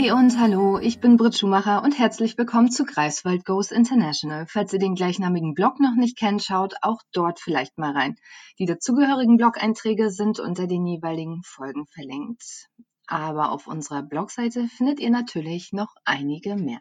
Hey 0.00 0.12
und 0.12 0.38
hallo, 0.38 0.78
ich 0.78 1.00
bin 1.00 1.16
Britt 1.16 1.36
Schumacher 1.36 1.82
und 1.82 1.98
herzlich 1.98 2.38
willkommen 2.38 2.70
zu 2.70 2.84
Greifswald 2.84 3.44
Goes 3.44 3.72
International. 3.72 4.46
Falls 4.46 4.72
ihr 4.72 4.78
den 4.78 4.94
gleichnamigen 4.94 5.54
Blog 5.54 5.80
noch 5.80 5.96
nicht 5.96 6.16
kennt, 6.16 6.40
schaut 6.40 6.74
auch 6.82 7.00
dort 7.10 7.40
vielleicht 7.40 7.78
mal 7.78 7.90
rein. 7.90 8.14
Die 8.60 8.64
dazugehörigen 8.64 9.38
Blog-Einträge 9.38 10.12
sind 10.12 10.38
unter 10.38 10.68
den 10.68 10.86
jeweiligen 10.86 11.42
Folgen 11.42 11.88
verlinkt. 11.88 12.68
Aber 13.08 13.50
auf 13.50 13.66
unserer 13.66 14.04
Blogseite 14.04 14.68
findet 14.68 15.00
ihr 15.00 15.10
natürlich 15.10 15.72
noch 15.72 15.92
einige 16.04 16.54
mehr. 16.54 16.78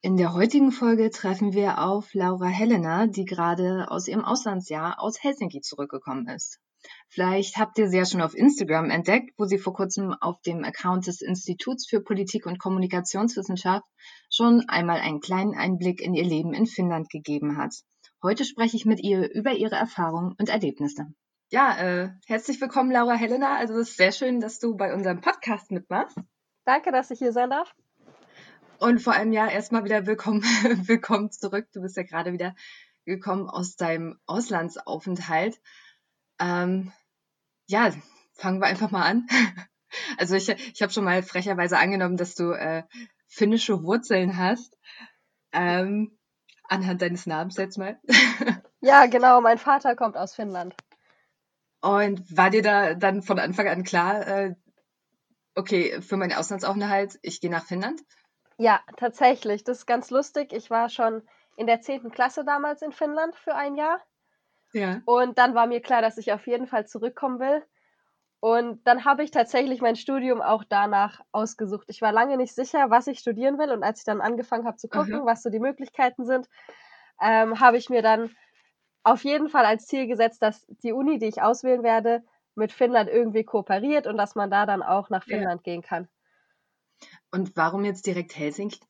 In 0.00 0.16
der 0.16 0.32
heutigen 0.32 0.70
Folge 0.70 1.10
treffen 1.10 1.54
wir 1.54 1.82
auf 1.82 2.14
Laura 2.14 2.46
Helena, 2.46 3.08
die 3.08 3.24
gerade 3.24 3.90
aus 3.90 4.06
ihrem 4.06 4.24
Auslandsjahr 4.24 5.02
aus 5.02 5.20
Helsinki 5.20 5.60
zurückgekommen 5.60 6.28
ist. 6.28 6.60
Vielleicht 7.08 7.56
habt 7.56 7.78
ihr 7.78 7.88
sie 7.88 7.98
ja 7.98 8.04
schon 8.04 8.22
auf 8.22 8.34
Instagram 8.34 8.90
entdeckt, 8.90 9.32
wo 9.36 9.44
sie 9.44 9.58
vor 9.58 9.74
kurzem 9.74 10.12
auf 10.12 10.40
dem 10.42 10.64
Account 10.64 11.06
des 11.06 11.20
Instituts 11.20 11.88
für 11.88 12.00
Politik 12.00 12.46
und 12.46 12.58
Kommunikationswissenschaft 12.58 13.84
schon 14.30 14.64
einmal 14.68 15.00
einen 15.00 15.20
kleinen 15.20 15.54
Einblick 15.54 16.00
in 16.00 16.14
ihr 16.14 16.24
Leben 16.24 16.52
in 16.52 16.66
Finnland 16.66 17.10
gegeben 17.10 17.56
hat. 17.56 17.74
Heute 18.22 18.44
spreche 18.44 18.76
ich 18.76 18.84
mit 18.84 19.00
ihr 19.02 19.30
über 19.32 19.52
ihre 19.52 19.76
Erfahrungen 19.76 20.34
und 20.38 20.48
Erlebnisse. 20.48 21.06
Ja, 21.50 21.78
äh, 21.78 22.10
herzlich 22.26 22.60
willkommen, 22.60 22.90
Laura 22.90 23.14
Helena. 23.14 23.56
Also 23.56 23.74
es 23.78 23.90
ist 23.90 23.96
sehr 23.96 24.12
schön, 24.12 24.40
dass 24.40 24.58
du 24.58 24.76
bei 24.76 24.92
unserem 24.92 25.20
Podcast 25.20 25.70
mitmachst. 25.70 26.18
Danke, 26.64 26.92
dass 26.92 27.10
ich 27.10 27.18
hier 27.18 27.32
sein 27.32 27.50
darf. 27.50 27.74
Und 28.78 29.00
vor 29.00 29.14
allem 29.14 29.32
ja 29.32 29.48
erstmal 29.48 29.84
wieder 29.84 30.06
willkommen, 30.06 30.42
willkommen 30.86 31.30
zurück. 31.30 31.66
Du 31.72 31.80
bist 31.80 31.96
ja 31.96 32.02
gerade 32.02 32.32
wieder 32.32 32.54
gekommen 33.06 33.48
aus 33.48 33.76
deinem 33.76 34.20
Auslandsaufenthalt. 34.26 35.58
Ähm, 36.38 36.92
ja, 37.66 37.92
fangen 38.34 38.60
wir 38.60 38.66
einfach 38.66 38.90
mal 38.90 39.04
an. 39.04 39.26
Also 40.18 40.34
ich, 40.34 40.50
ich 40.50 40.82
habe 40.82 40.92
schon 40.92 41.04
mal 41.04 41.22
frecherweise 41.22 41.78
angenommen, 41.78 42.18
dass 42.18 42.34
du 42.34 42.52
äh, 42.52 42.82
finnische 43.26 43.82
Wurzeln 43.84 44.36
hast. 44.36 44.76
Ähm, 45.50 46.18
anhand 46.64 47.00
deines 47.00 47.24
Namens 47.24 47.56
jetzt 47.56 47.78
mal. 47.78 47.98
Ja, 48.80 49.06
genau. 49.06 49.40
Mein 49.40 49.58
Vater 49.58 49.96
kommt 49.96 50.16
aus 50.16 50.36
Finnland. 50.36 50.74
Und 51.80 52.36
war 52.36 52.50
dir 52.50 52.62
da 52.62 52.94
dann 52.94 53.22
von 53.22 53.38
Anfang 53.38 53.66
an 53.66 53.82
klar, 53.82 54.26
äh, 54.26 54.54
okay, 55.56 56.00
für 56.00 56.16
meinen 56.16 56.32
Auslandsaufenthalt, 56.32 57.18
ich 57.22 57.40
gehe 57.40 57.50
nach 57.50 57.64
Finnland? 57.64 58.00
Ja, 58.56 58.80
tatsächlich. 58.96 59.64
Das 59.64 59.78
ist 59.78 59.86
ganz 59.86 60.10
lustig. 60.10 60.52
Ich 60.52 60.70
war 60.70 60.90
schon 60.90 61.22
in 61.56 61.66
der 61.66 61.80
10. 61.80 62.10
Klasse 62.10 62.44
damals 62.44 62.82
in 62.82 62.92
Finnland 62.92 63.34
für 63.34 63.54
ein 63.54 63.74
Jahr. 63.74 64.00
Ja. 64.74 65.02
Und 65.04 65.38
dann 65.38 65.54
war 65.54 65.66
mir 65.66 65.80
klar, 65.80 66.02
dass 66.02 66.18
ich 66.18 66.32
auf 66.32 66.46
jeden 66.46 66.66
Fall 66.66 66.86
zurückkommen 66.86 67.40
will. 67.40 67.64
Und 68.40 68.86
dann 68.86 69.04
habe 69.04 69.24
ich 69.24 69.30
tatsächlich 69.32 69.80
mein 69.82 69.96
Studium 69.96 70.42
auch 70.42 70.64
danach 70.68 71.20
ausgesucht. 71.32 71.86
Ich 71.90 72.02
war 72.02 72.12
lange 72.12 72.36
nicht 72.36 72.54
sicher, 72.54 72.90
was 72.90 73.06
ich 73.08 73.20
studieren 73.20 73.58
will. 73.58 73.72
Und 73.72 73.82
als 73.84 74.00
ich 74.00 74.04
dann 74.04 74.20
angefangen 74.20 74.66
habe 74.66 74.76
zu 74.78 74.88
gucken, 74.88 75.14
Aha. 75.14 75.26
was 75.26 75.42
so 75.42 75.50
die 75.50 75.60
Möglichkeiten 75.60 76.26
sind, 76.26 76.48
ähm, 77.22 77.60
habe 77.60 77.78
ich 77.78 77.90
mir 77.90 78.02
dann 78.02 78.36
auf 79.04 79.24
jeden 79.24 79.48
Fall 79.48 79.66
als 79.66 79.86
Ziel 79.86 80.06
gesetzt, 80.08 80.42
dass 80.42 80.66
die 80.68 80.92
Uni, 80.92 81.18
die 81.18 81.26
ich 81.28 81.42
auswählen 81.42 81.82
werde, 81.84 82.24
mit 82.56 82.72
Finnland 82.72 83.10
irgendwie 83.10 83.44
kooperiert 83.44 84.06
und 84.06 84.16
dass 84.18 84.34
man 84.36 84.50
da 84.50 84.66
dann 84.66 84.82
auch 84.82 85.10
nach 85.10 85.24
Ja. 85.26 85.48
Finnland 85.48 85.64
gehen 85.64 85.82
kann. 85.82 86.08
Und 87.30 87.56
warum 87.56 87.84
jetzt 87.86 88.04
direkt 88.04 88.36
Helsinki? 88.36 88.80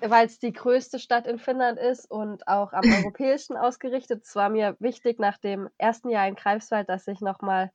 Weil 0.00 0.26
es 0.26 0.38
die 0.38 0.52
größte 0.52 0.98
Stadt 0.98 1.26
in 1.26 1.38
Finnland 1.38 1.78
ist 1.78 2.10
und 2.10 2.46
auch 2.48 2.72
am 2.72 2.82
europäischen 3.12 3.56
ausgerichtet. 3.56 4.24
Es 4.24 4.34
war 4.34 4.48
mir 4.48 4.76
wichtig 4.80 5.18
nach 5.18 5.38
dem 5.38 5.68
ersten 5.78 6.10
Jahr 6.10 6.28
in 6.28 6.34
Greifswald, 6.34 6.88
dass 6.88 7.06
ich 7.06 7.20
nochmal 7.20 7.70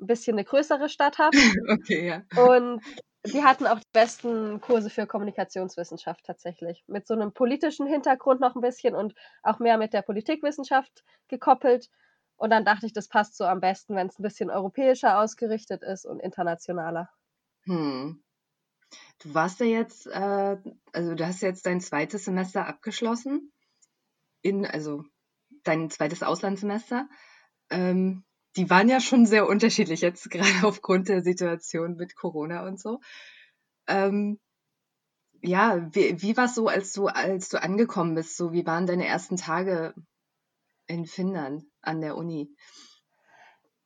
ein 0.00 0.06
bisschen 0.06 0.34
eine 0.34 0.44
größere 0.44 0.88
Stadt 0.88 1.18
habe. 1.18 1.36
Okay, 1.68 2.08
ja. 2.08 2.42
Und 2.42 2.82
die 3.32 3.42
hatten 3.42 3.66
auch 3.66 3.78
die 3.78 3.90
besten 3.92 4.60
Kurse 4.60 4.90
für 4.90 5.06
Kommunikationswissenschaft 5.06 6.24
tatsächlich. 6.24 6.84
Mit 6.86 7.06
so 7.06 7.14
einem 7.14 7.32
politischen 7.32 7.86
Hintergrund 7.86 8.40
noch 8.40 8.54
ein 8.54 8.60
bisschen 8.60 8.94
und 8.94 9.14
auch 9.42 9.58
mehr 9.58 9.78
mit 9.78 9.92
der 9.92 10.02
Politikwissenschaft 10.02 11.02
gekoppelt. 11.28 11.88
Und 12.36 12.50
dann 12.50 12.64
dachte 12.64 12.86
ich, 12.86 12.92
das 12.92 13.08
passt 13.08 13.36
so 13.36 13.44
am 13.44 13.60
besten, 13.60 13.96
wenn 13.96 14.08
es 14.08 14.18
ein 14.18 14.22
bisschen 14.22 14.50
europäischer 14.50 15.18
ausgerichtet 15.18 15.82
ist 15.82 16.04
und 16.04 16.20
internationaler. 16.20 17.10
Hm. 17.64 18.22
Du 19.18 19.34
warst 19.34 19.60
ja 19.60 19.66
jetzt, 19.66 20.06
äh, 20.06 20.56
also 20.92 21.14
du 21.14 21.26
hast 21.26 21.42
jetzt 21.42 21.66
dein 21.66 21.80
zweites 21.80 22.24
Semester 22.24 22.66
abgeschlossen, 22.66 23.52
in, 24.42 24.66
also 24.66 25.04
dein 25.64 25.90
zweites 25.90 26.22
Auslandssemester. 26.22 27.08
Ähm, 27.70 28.24
die 28.56 28.70
waren 28.70 28.88
ja 28.88 29.00
schon 29.00 29.26
sehr 29.26 29.48
unterschiedlich 29.48 30.00
jetzt, 30.00 30.30
gerade 30.30 30.66
aufgrund 30.66 31.08
der 31.08 31.22
Situation 31.22 31.96
mit 31.96 32.16
Corona 32.16 32.66
und 32.66 32.80
so. 32.80 33.00
Ähm, 33.86 34.38
ja, 35.42 35.88
wie, 35.94 36.20
wie 36.22 36.36
war 36.36 36.46
es 36.46 36.54
so, 36.54 36.68
als 36.68 36.92
du, 36.92 37.06
als 37.06 37.48
du 37.48 37.62
angekommen 37.62 38.14
bist? 38.14 38.36
So, 38.36 38.52
wie 38.52 38.66
waren 38.66 38.86
deine 38.86 39.06
ersten 39.06 39.36
Tage 39.36 39.94
in 40.86 41.06
Finnland 41.06 41.64
an 41.82 42.00
der 42.00 42.16
Uni? 42.16 42.54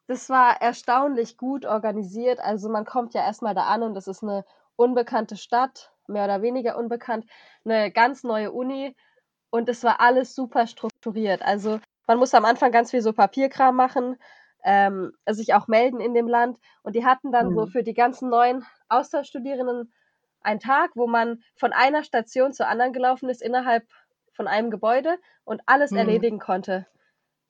Das 0.07 0.29
war 0.29 0.61
erstaunlich 0.61 1.37
gut 1.37 1.65
organisiert. 1.65 2.41
Also 2.41 2.69
man 2.69 2.85
kommt 2.85 3.15
ja 3.15 3.23
erstmal 3.23 3.55
da 3.55 3.67
an 3.67 3.83
und 3.83 3.95
das 3.95 4.09
ist 4.09 4.23
eine 4.23 4.45
unbekannte 4.81 5.37
Stadt, 5.37 5.93
mehr 6.09 6.25
oder 6.25 6.43
weniger 6.43 6.77
unbekannt, 6.79 7.27
eine 7.65 7.93
ganz 7.93 8.25
neue 8.25 8.53
Uni 8.53 8.97
und 9.51 9.69
es 9.69 9.85
war 9.85 10.01
alles 10.01 10.35
super 10.35 10.67
strukturiert. 10.67 11.43
Also 11.43 11.81
man 12.07 12.19
muss 12.19 12.35
am 12.35 12.45
Anfang 12.45 12.73
ganz 12.73 12.91
viel 12.91 13.03
so 13.03 13.13
Papierkram 13.13 13.77
machen, 13.77 14.17
ähm, 14.65 15.13
sich 15.29 15.55
auch 15.55 15.69
melden 15.69 16.01
in 16.01 16.15
dem 16.15 16.29
Land 16.29 16.59
und 16.83 16.95
die 16.97 17.05
hatten 17.05 17.33
dann 17.33 17.53
so 17.53 17.67
Mhm. 17.67 17.67
für 17.67 17.83
die 17.83 17.95
ganzen 17.95 18.31
neuen 18.31 18.65
Austauschstudierenden 18.89 19.93
einen 20.43 20.61
Tag, 20.61 20.91
wo 20.95 21.07
man 21.07 21.43
von 21.57 21.73
einer 21.73 22.03
Station 22.05 22.53
zur 22.53 22.69
anderen 22.69 22.93
gelaufen 22.93 23.29
ist 23.29 23.43
innerhalb 23.43 23.85
von 24.33 24.49
einem 24.49 24.71
Gebäude 24.71 25.19
und 25.45 25.63
alles 25.67 25.93
Mhm. 25.93 25.95
erledigen 25.95 26.39
konnte 26.39 26.87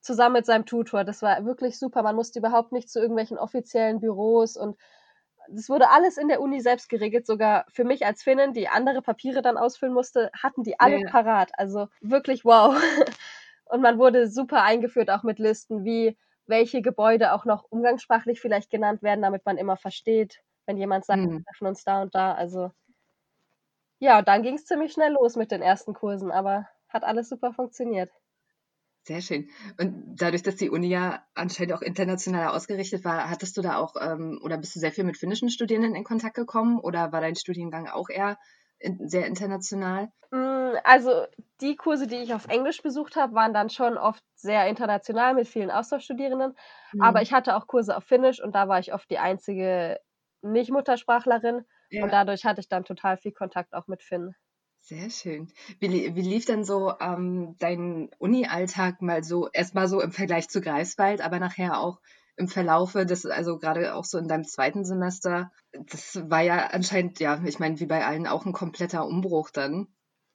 zusammen 0.01 0.35
mit 0.35 0.47
seinem 0.47 0.67
Tutor. 0.67 1.05
Das 1.05 1.23
war 1.23 1.45
wirklich 1.45 1.79
super. 1.79 2.03
Man 2.03 2.17
musste 2.17 2.39
überhaupt 2.39 2.73
nicht 2.73 2.91
zu 2.91 3.01
irgendwelchen 3.01 3.39
offiziellen 3.39 4.01
Büros 4.01 4.57
und 4.57 4.77
das 5.51 5.69
wurde 5.69 5.89
alles 5.91 6.17
in 6.19 6.29
der 6.29 6.41
Uni 6.41 6.61
selbst 6.61 6.89
geregelt. 6.89 7.27
Sogar 7.27 7.65
für 7.73 7.85
mich 7.85 8.07
als 8.07 8.23
Finnin, 8.23 8.53
die 8.53 8.69
andere 8.69 9.03
Papiere 9.03 9.43
dann 9.43 9.57
ausfüllen 9.59 9.95
musste, 9.95 10.31
hatten 10.35 10.63
die 10.63 10.79
alle 10.81 11.01
Ja. 11.01 11.11
parat. 11.11 11.51
Also 11.59 11.89
wirklich 12.01 12.45
wow. 12.45 12.75
Und 13.67 13.83
man 13.83 13.99
wurde 13.99 14.29
super 14.29 14.63
eingeführt, 14.63 15.11
auch 15.11 15.23
mit 15.23 15.39
Listen, 15.39 15.85
wie 15.85 16.19
welche 16.47 16.83
Gebäude 16.83 17.33
auch 17.33 17.45
noch 17.45 17.65
umgangssprachlich 17.71 18.41
vielleicht 18.41 18.71
genannt 18.71 19.03
werden, 19.03 19.23
damit 19.23 19.47
man 19.47 19.57
immer 19.59 19.77
versteht, 19.77 20.41
wenn 20.67 20.77
jemand 20.77 21.05
sagt, 21.05 21.23
wir 21.29 21.37
Mhm. 21.37 21.45
treffen 21.47 21.69
uns 21.69 21.85
da 21.85 22.03
und 22.03 22.15
da. 22.15 22.35
Also 22.35 22.73
ja, 24.01 24.19
und 24.19 24.29
dann 24.29 24.43
ging 24.43 24.57
es 24.57 24.65
ziemlich 24.67 24.93
schnell 24.93 25.13
los 25.13 25.37
mit 25.37 25.51
den 25.53 25.63
ersten 25.63 25.95
Kursen, 25.95 26.31
aber 26.33 26.69
hat 26.89 27.05
alles 27.05 27.29
super 27.29 27.53
funktioniert. 27.53 28.11
Sehr 29.03 29.21
schön. 29.23 29.49
Und 29.79 30.17
dadurch, 30.21 30.43
dass 30.43 30.57
die 30.57 30.71
Uni 30.71 30.89
ja 30.89 31.25
anscheinend 31.35 31.73
auch 31.75 31.83
international 31.83 32.49
ausgerichtet 32.49 33.05
war, 33.05 33.29
hattest 33.31 33.57
du 33.57 33.63
da 33.63 33.77
auch 33.77 33.95
ähm, 34.01 34.39
oder 34.43 34.59
bist 34.59 34.75
du 34.77 34.81
sehr 34.81 34.93
viel 34.93 35.05
mit 35.05 35.17
finnischen 35.19 35.51
Studierenden 35.51 35.95
in 35.95 36.05
Kontakt 36.05 36.35
gekommen 36.35 36.79
oder 36.79 37.11
war 37.13 37.21
dein 37.21 37.37
Studiengang 37.37 37.89
auch 37.89 38.09
eher 38.11 38.39
in, 38.79 39.09
sehr 39.09 39.27
international? 39.27 40.09
Mm, 40.33 40.77
Also 40.85 41.27
die 41.61 41.77
Kurse, 41.77 42.07
die 42.07 42.17
ich 42.17 42.35
auf 42.35 42.47
Englisch 42.49 42.83
besucht 42.83 43.17
habe, 43.17 43.35
waren 43.35 43.53
dann 43.53 43.71
schon 43.71 43.99
oft 43.99 44.23
sehr 44.35 44.67
international 44.69 45.35
mit 45.35 45.49
vielen 45.49 45.71
Austauschstudierenden. 45.71 46.57
Aber 46.99 47.23
Mhm. 47.23 47.23
ich 47.23 47.33
hatte 47.33 47.57
auch 47.57 47.67
Kurse 47.67 47.97
auf 47.97 48.05
Finnisch 48.05 48.43
und 48.43 48.55
da 48.55 48.69
war 48.69 48.79
ich 48.79 48.93
oft 48.95 49.11
die 49.11 49.19
einzige 49.19 50.01
Nicht-Muttersprachlerin 50.43 51.65
Ja, 51.91 52.03
und 52.03 52.13
dadurch 52.13 52.45
hatte 52.45 52.61
ich 52.61 52.69
dann 52.69 52.85
total 52.85 53.17
viel 53.17 53.33
Kontakt 53.33 53.75
auch 53.75 53.87
mit 53.89 54.03
Finn. 54.03 54.35
Sehr 54.81 55.11
schön. 55.11 55.53
Wie, 55.79 56.15
wie 56.15 56.23
lief 56.23 56.47
denn 56.47 56.65
so 56.65 56.93
ähm, 57.01 57.57
dein 57.59 58.11
Uni-Alltag 58.19 59.03
mal 59.03 59.23
so, 59.23 59.49
erstmal 59.49 59.89
so 59.89 60.01
im 60.01 60.13
Vergleich 60.13 60.49
zu 60.49 60.61
Greifswald, 60.61 61.21
aber 61.21 61.39
nachher 61.39 61.81
auch 61.81 62.01
im 62.37 62.49
Verlaufe 62.49 63.05
des, 63.05 63.27
also 63.27 63.59
gerade 63.59 63.95
auch 63.95 64.05
so 64.05 64.19
in 64.19 64.27
deinem 64.27 64.45
zweiten 64.45 64.85
Semester, 64.85 65.53
das 65.73 66.31
war 66.31 66.41
ja 66.41 66.69
anscheinend, 66.69 67.21
ja, 67.21 67.41
ich 67.45 67.59
meine, 67.59 67.79
wie 67.81 67.87
bei 67.87 68.05
allen 68.05 68.27
auch 68.27 68.47
ein 68.47 68.53
kompletter 68.53 69.07
Umbruch 69.07 69.51
dann. 69.51 69.89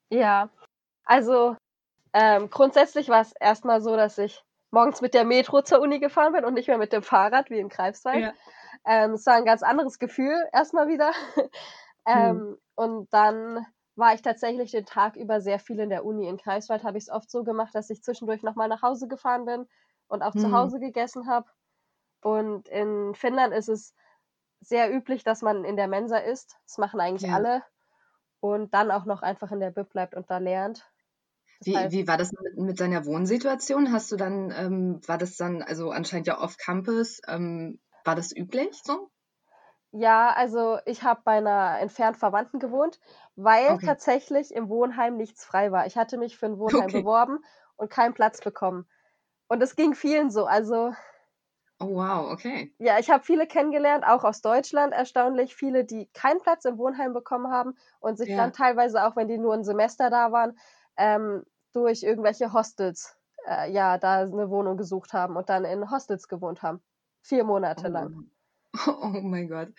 Ja, 0.10 0.50
also 1.04 1.58
ähm, 2.14 2.50
grundsätzlich 2.50 3.10
war 3.10 3.22
es 3.22 3.34
erstmal 3.40 3.82
so, 3.82 3.96
dass 3.96 4.18
ich 4.18 4.44
morgens 4.72 5.02
mit 5.02 5.14
der 5.14 5.26
Metro 5.26 5.62
zur 5.64 5.80
Uni 5.80 6.00
gefahren 6.00 6.34
bin 6.34 6.46
und 6.46 6.54
nicht 6.54 6.68
mehr 6.68 6.78
mit 6.78 6.94
dem 6.94 7.02
Fahrrad 7.04 7.50
wie 7.50 7.60
in 7.60 7.70
Greifswald. 7.70 8.22
Ja. 8.22 8.34
Ähm, 8.86 9.12
es 9.12 9.26
war 9.26 9.34
ein 9.34 9.46
ganz 9.46 9.64
anderes 9.64 10.00
Gefühl 10.00 10.38
erstmal 10.54 10.88
wieder. 10.88 11.12
Hm. 12.08 12.14
ähm, 12.14 12.58
und 12.76 13.12
dann 13.12 13.66
war 13.96 14.14
ich 14.14 14.22
tatsächlich 14.22 14.72
den 14.72 14.86
Tag 14.86 15.16
über 15.16 15.42
sehr 15.42 15.60
viel 15.60 15.80
in 15.80 15.90
der 15.90 16.06
Uni. 16.06 16.28
In 16.28 16.38
Greifswald 16.38 16.84
habe 16.84 16.98
ich 16.98 17.06
es 17.06 17.10
oft 17.10 17.30
so 17.32 17.44
gemacht, 17.44 17.76
dass 17.76 17.90
ich 17.90 18.04
zwischendurch 18.04 18.44
nochmal 18.44 18.68
nach 18.70 18.82
Hause 18.82 19.08
gefahren 19.08 19.46
bin 19.46 19.68
und 20.08 20.22
auch 20.24 20.36
zu 20.36 20.52
Hm. 20.52 20.52
Hause 20.52 20.80
gegessen 20.80 21.28
habe. 21.28 21.50
Und 22.22 22.68
in 22.70 23.16
Finnland 23.16 23.54
ist 23.54 23.70
es 23.70 23.96
sehr 24.62 24.94
üblich, 24.94 25.24
dass 25.24 25.42
man 25.44 25.66
in 25.66 25.78
der 25.78 25.88
Mensa 25.88 26.18
isst. 26.20 26.58
Das 26.68 26.78
machen 26.80 27.00
eigentlich 27.02 27.30
Ja. 27.30 27.32
alle. 27.32 27.64
Und 28.42 28.74
dann 28.74 28.92
auch 28.92 29.06
noch 29.06 29.22
einfach 29.24 29.52
in 29.52 29.60
der 29.62 29.72
Bib 29.72 29.90
bleibt 29.90 30.16
und 30.16 30.30
da 30.32 30.40
lernt. 30.40 30.92
Das 31.60 31.74
Wie, 31.74 31.76
heißt, 31.76 31.92
wie 31.92 32.08
war 32.08 32.18
das 32.18 32.32
mit, 32.32 32.58
mit 32.58 32.80
deiner 32.80 33.06
Wohnsituation? 33.06 33.92
Hast 33.92 34.10
du 34.12 34.16
dann, 34.16 34.52
ähm, 34.56 35.02
war 35.08 35.18
das 35.18 35.36
dann, 35.38 35.62
also 35.62 35.92
anscheinend 35.92 36.28
ja 36.28 36.40
off-Campus, 36.40 37.20
ähm, 37.28 37.80
war 38.06 38.16
das 38.16 38.36
üblich 38.36 38.82
so? 38.84 39.10
Ja, 39.98 40.34
also 40.36 40.78
ich 40.86 41.04
habe 41.04 41.22
bei 41.24 41.38
einer 41.38 41.80
entfernt 41.80 42.18
Verwandten 42.18 42.60
gewohnt, 42.60 43.00
weil 43.38 43.78
Okay. 43.78 43.80
tatsächlich 43.80 44.54
im 44.54 44.68
Wohnheim 44.68 45.16
nichts 45.16 45.46
frei 45.46 45.72
war. 45.72 45.86
Ich 45.86 45.96
hatte 45.96 46.18
mich 46.18 46.38
für 46.38 46.48
'n 46.48 46.60
Wohnheim 46.60 46.92
Okay. 46.92 46.92
beworben 46.92 47.40
und 47.78 47.90
keinen 47.90 48.14
Platz 48.14 48.42
bekommen. 48.42 48.90
Und 49.48 49.64
es 49.64 49.76
ging 49.78 49.96
vielen 49.96 50.32
so. 50.32 50.46
Also 50.48 50.92
Oh 51.80 51.88
wow, 51.88 52.32
okay. 52.32 52.76
ja, 52.80 53.00
ich 53.00 53.10
habe 53.10 53.24
viele 53.24 53.48
kennengelernt, 53.48 54.06
auch 54.06 54.26
aus 54.26 54.42
Deutschland 54.42 54.94
erstaunlich 54.94 55.56
viele, 55.56 55.86
die 55.86 56.08
keinen 56.12 56.42
Platz 56.42 56.66
im 56.66 56.78
Wohnheim 56.78 57.14
bekommen 57.14 57.50
haben 57.50 57.76
und 58.02 58.18
sich 58.18 58.34
dann 58.36 58.52
Ja. 58.52 58.52
teilweise, 58.52 59.06
auch 59.06 59.16
wenn 59.16 59.30
die 59.30 59.38
nur 59.38 59.54
'n 59.54 59.64
Semester 59.64 60.10
da 60.10 60.34
waren, 60.34 60.58
ähm, 60.98 61.46
durch 61.72 62.04
irgendwelche 62.04 62.52
Hostels, 62.52 63.18
äh, 63.48 63.72
ja, 63.72 63.98
da 63.98 64.26
'ne 64.26 64.50
Wohnung 64.50 64.76
gesucht 64.76 65.14
haben 65.14 65.38
und 65.38 65.48
dann 65.50 65.64
in 65.64 65.90
Hostels 65.90 66.28
gewohnt 66.28 66.62
haben, 66.64 66.84
4 67.22 67.46
Monate 67.46 67.88
lang. 67.88 68.12
Oh. 68.88 69.22
Mein 69.22 69.48
Gott. 69.50 69.70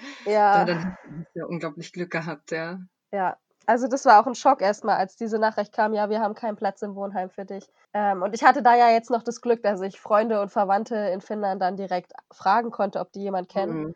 Ja, 0.52 0.64
Ja. 0.64 0.64
dann 0.64 0.78
hast 0.84 0.96
du 1.04 1.24
ja 1.34 1.44
unglaublich 1.46 1.92
Glück 1.92 2.10
gehabt, 2.10 2.50
ja. 2.52 2.80
Ja. 3.12 3.36
Also, 3.68 3.88
das 3.88 4.04
war 4.04 4.20
auch 4.22 4.26
'n 4.28 4.34
Schock 4.36 4.62
erst 4.62 4.84
mal, 4.84 4.96
als 4.96 5.16
diese 5.16 5.38
Nachricht 5.38 5.72
kam: 5.72 5.92
„Ja, 5.94 6.08
wir 6.08 6.20
haben 6.20 6.34
keinen 6.34 6.56
Platz 6.56 6.82
im 6.82 6.94
Wohnheim 6.94 7.30
für 7.30 7.44
dich.“ 7.44 7.66
Ähm, 7.92 8.22
und 8.22 8.32
ich 8.34 8.44
hatte 8.44 8.62
da 8.62 8.76
ja 8.76 8.90
jetzt 8.90 9.10
noch 9.10 9.22
das 9.24 9.40
Glück, 9.40 9.62
dass 9.62 9.80
ich 9.80 10.00
Freunde 10.00 10.40
und 10.40 10.50
Verwandte 10.52 10.94
in 10.96 11.20
Finnland 11.20 11.60
dann 11.62 11.76
direkt 11.76 12.12
fragen 12.32 12.70
konnte, 12.70 13.00
ob 13.00 13.10
die 13.12 13.20
jemand 13.22 13.48
kennen. 13.48 13.80
Mhm. 13.80 13.94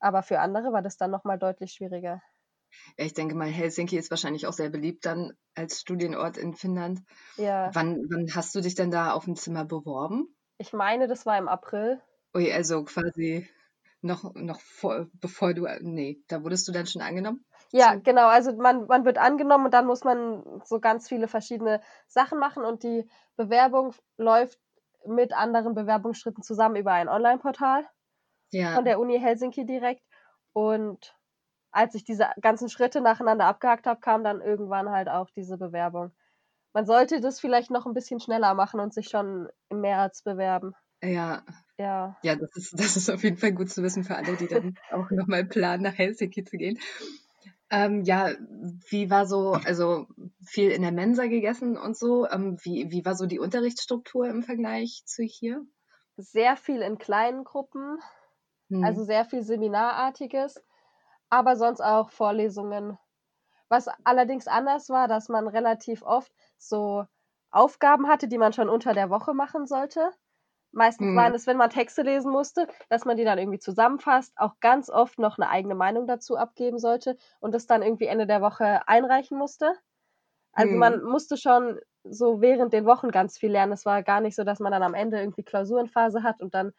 Aber 0.00 0.22
für 0.22 0.40
andere 0.40 0.72
war 0.72 0.82
das 0.82 0.96
dann 0.98 1.10
noch 1.12 1.24
mal 1.24 1.38
deutlich 1.38 1.72
schwieriger. 1.72 2.22
Ja, 2.98 3.04
ich 3.04 3.14
denke 3.14 3.36
mal, 3.36 3.46
Helsinki 3.48 3.96
ist 3.96 4.10
wahrscheinlich 4.10 4.48
auch 4.48 4.52
sehr 4.52 4.70
beliebt 4.70 5.06
dann 5.06 5.32
als 5.54 5.80
Studienort 5.80 6.36
in 6.36 6.54
Finnland. 6.54 7.02
Ja. 7.38 7.74
Wann 7.74 7.96
wann 8.10 8.34
hast 8.34 8.54
du 8.56 8.60
dich 8.60 8.74
denn 8.74 8.90
da 8.90 9.12
auf 9.12 9.28
'n 9.28 9.36
Zimmer 9.36 9.64
beworben? 9.64 10.34
Ich 10.60 10.72
meine, 10.72 11.06
das 11.06 11.24
war 11.24 11.38
im 11.38 11.46
April. 11.48 12.02
Ui, 12.34 12.52
also 12.52 12.84
quasi 12.84 13.48
noch 14.02 14.34
noch 14.34 14.60
vor 14.60 15.08
bevor 15.14 15.54
du 15.54 15.64
äh, 15.66 15.80
ne, 15.82 16.22
da 16.28 16.42
wurdest 16.44 16.68
du 16.68 16.72
dann 16.72 16.86
schon 16.86 17.02
angenommen? 17.02 17.44
Ja, 17.72 17.94
genau. 17.96 18.28
Also, 18.28 18.52
man 18.56 18.86
man 18.86 19.04
wird 19.04 19.18
angenommen 19.18 19.66
und 19.66 19.74
dann 19.74 19.86
muss 19.86 20.02
man 20.02 20.62
so 20.64 20.80
ganz 20.80 21.06
viele 21.08 21.28
verschiedene 21.28 21.82
Sachen 22.06 22.38
machen 22.38 22.64
und 22.64 22.82
die 22.82 23.08
Bewerbung 23.36 23.94
läuft 24.16 24.58
mit 25.04 25.34
anderen 25.34 25.74
Bewerbungsschritten 25.74 26.42
zusammen 26.42 26.76
über 26.76 26.92
ein 26.92 27.08
Onlineportal 27.08 27.86
von 28.72 28.84
Ja. 28.84 28.86
der 28.86 29.00
Uni 29.00 29.18
Helsinki 29.20 29.66
direkt. 29.66 30.04
Und 30.54 31.16
als 31.72 31.94
ich 31.94 32.04
diese 32.04 32.28
ganzen 32.40 32.68
Schritte 32.70 33.00
nacheinander 33.02 33.46
abgehakt 33.46 33.86
habe, 33.86 34.00
kam 34.00 34.24
dann 34.24 34.40
irgendwann 34.42 34.90
halt 34.90 35.08
auch 35.08 35.30
diese 35.30 35.58
Bewerbung. 35.58 36.12
Man 36.74 36.86
sollte 36.86 37.20
das 37.20 37.40
vielleicht 37.40 37.70
noch 37.70 37.86
'n 37.86 37.94
bisschen 37.94 38.20
schneller 38.20 38.54
machen 38.54 38.80
und 38.80 38.94
sich 38.94 39.08
schon 39.10 39.48
im 39.70 39.80
März 39.82 40.22
bewerben. 40.22 40.74
Ja. 41.02 41.44
Ja. 41.78 42.16
Ja, 42.22 42.34
das 42.36 42.50
ist 42.56 42.78
das 42.80 42.96
ist 42.96 43.10
auf 43.10 43.22
jeden 43.22 43.36
Fall 43.36 43.52
gut 43.52 43.70
zu 43.70 43.82
wissen 43.82 44.04
für 44.04 44.16
alle, 44.16 44.36
die 44.36 44.48
dann 44.48 44.78
auch 44.90 45.08
noch 45.10 45.26
mal 45.28 45.44
planen, 45.46 45.82
nach 45.84 45.96
Helsinki 45.96 46.44
zu 46.44 46.56
gehen. 46.56 46.78
Ähm, 47.70 48.02
ja, 48.04 48.32
wie 48.90 49.10
war 49.10 49.26
so 49.26 49.52
also, 49.54 50.06
viel 50.44 50.70
in 50.72 50.82
der 50.82 50.92
Mensa 50.92 51.26
gegessen 51.26 51.76
und 51.78 51.96
so? 51.98 52.28
Ähm, 52.28 52.58
wie 52.62 52.90
wie 52.90 53.04
war 53.04 53.14
so 53.16 53.26
die 53.26 53.38
Unterrichtsstruktur 53.40 54.28
im 54.28 54.42
Vergleich 54.42 55.02
zu 55.06 55.22
hier? 55.24 55.66
Sehr 56.18 56.56
viel 56.58 56.82
in 56.82 56.98
kleinen 56.98 57.44
Gruppen, 57.44 57.98
also, 58.80 59.02
Mhm. 59.02 59.04
sehr 59.04 59.24
viel 59.24 59.42
Seminarartiges, 59.42 60.62
aber 61.30 61.56
sonst 61.56 61.80
auch 61.82 62.10
Vorlesungen. 62.10 62.98
Was 63.68 63.88
allerdings 64.04 64.48
anders 64.48 64.90
war, 64.90 65.08
dass 65.08 65.28
man 65.30 65.48
relativ 65.48 66.02
oft 66.02 66.32
so 66.58 67.06
Aufgaben 67.50 68.08
hatte, 68.08 68.28
die 68.28 68.38
man 68.38 68.52
schon 68.54 68.68
unter 68.70 68.94
der 68.94 69.10
Woche 69.10 69.34
machen 69.34 69.66
sollte. 69.66 70.12
Meistens 70.74 71.14
waren 71.14 71.32
Mhm. 71.32 71.34
es, 71.34 71.46
wenn 71.46 71.56
man 71.56 71.70
Texte 71.70 72.02
lesen 72.02 72.30
musste, 72.30 72.66
dass 72.90 73.04
man 73.06 73.16
die 73.16 73.24
dann 73.24 73.38
irgendwie 73.38 73.58
zusammenfasst, 73.58 74.34
auch 74.36 74.60
ganz 74.60 74.90
oft 74.90 75.18
noch 75.18 75.38
'ne 75.38 75.48
eigene 75.48 75.74
Meinung 75.74 76.06
dazu 76.06 76.36
abgeben 76.36 76.78
sollte 76.78 77.16
und 77.40 77.54
das 77.54 77.66
dann 77.66 77.82
irgendwie 77.82 78.06
Ende 78.06 78.26
der 78.26 78.42
Woche 78.42 78.86
einreichen 78.88 79.38
musste. 79.38 79.72
Also, 80.52 80.76
man 80.78 80.94
Mhm. 80.94 81.04
musste 81.04 81.36
schon 81.38 81.80
so 82.04 82.40
während 82.42 82.72
den 82.74 82.86
Wochen 82.86 83.10
ganz 83.10 83.38
viel 83.38 83.52
lernen. 83.52 83.72
Es 83.72 83.86
war 83.86 84.02
gar 84.02 84.20
nicht 84.22 84.36
so, 84.36 84.44
dass 84.44 84.60
man 84.60 84.72
dann 84.72 84.82
am 84.84 84.94
Ende 84.94 85.20
irgendwie 85.20 85.44
Klausurenphase 85.44 86.22
hat 86.24 86.40
und 86.42 86.54
dann, 86.54 86.72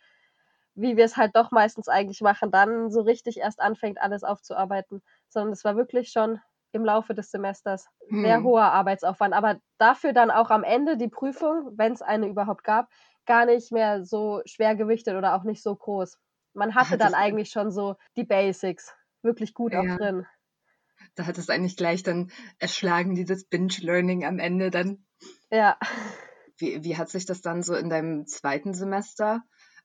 wie 0.76 0.98
wir's 0.98 1.18
halt 1.18 1.36
doch 1.36 1.52
meistens 1.52 1.90
eigentlich 1.90 2.22
machen, 2.22 2.52
dann 2.52 2.92
so 2.92 3.02
richtig 3.02 3.38
erst 3.40 3.62
anfängt, 3.62 4.02
alles 4.02 4.24
aufzuarbeiten, 4.24 5.04
sondern 5.30 5.54
es 5.54 5.64
war 5.66 5.78
wirklich 5.78 6.12
schon 6.12 6.42
im 6.72 6.86
Laufe 6.86 7.14
des 7.14 7.32
Semesters 7.32 7.88
sehr 8.22 8.42
Mhm. 8.42 8.44
hoher 8.44 8.72
Arbeitsaufwand, 8.74 9.34
aber 9.34 9.60
dafür 9.78 10.14
dann 10.14 10.32
auch 10.32 10.50
am 10.52 10.64
Ende 10.64 10.98
die 10.98 11.08
Prüfung, 11.10 11.72
wenn's 11.78 12.02
eine 12.02 12.28
überhaupt 12.28 12.64
gab, 12.64 12.90
gar 13.26 13.46
nicht 13.46 13.72
mehr 13.72 14.04
so 14.06 14.42
schwer 14.46 14.76
gewichtet 14.76 15.16
oder 15.16 15.36
auch 15.36 15.44
nicht 15.44 15.64
so 15.64 15.76
groß. 15.76 16.18
Man 16.54 16.76
hatte 16.76 16.98
dann 16.98 17.14
eigentlich 17.16 17.50
schon 17.52 17.72
so 17.72 17.96
die 18.18 18.24
Basics 18.26 18.96
wirklich 19.24 19.54
gut 19.54 19.76
auch 19.76 19.88
Ja. 19.88 19.98
drin. 19.98 20.26
Da 21.18 21.26
hat 21.26 21.38
es 21.38 21.50
eigentlich 21.50 21.78
gleich 21.78 22.04
dann 22.04 22.32
erschlagen, 22.60 23.16
dieses 23.16 23.46
Binge 23.46 23.74
Learning 23.82 24.26
am 24.26 24.40
Ende 24.40 24.70
dann. 24.70 25.06
Ja. 25.52 25.78
Wie 26.60 26.84
wie 26.84 26.98
hat 26.98 27.10
sich 27.10 27.26
das 27.26 27.42
dann 27.42 27.64
so 27.64 27.74
in 27.76 27.90
deinem 27.90 28.26
2. 28.28 28.74
Semester, 28.74 29.44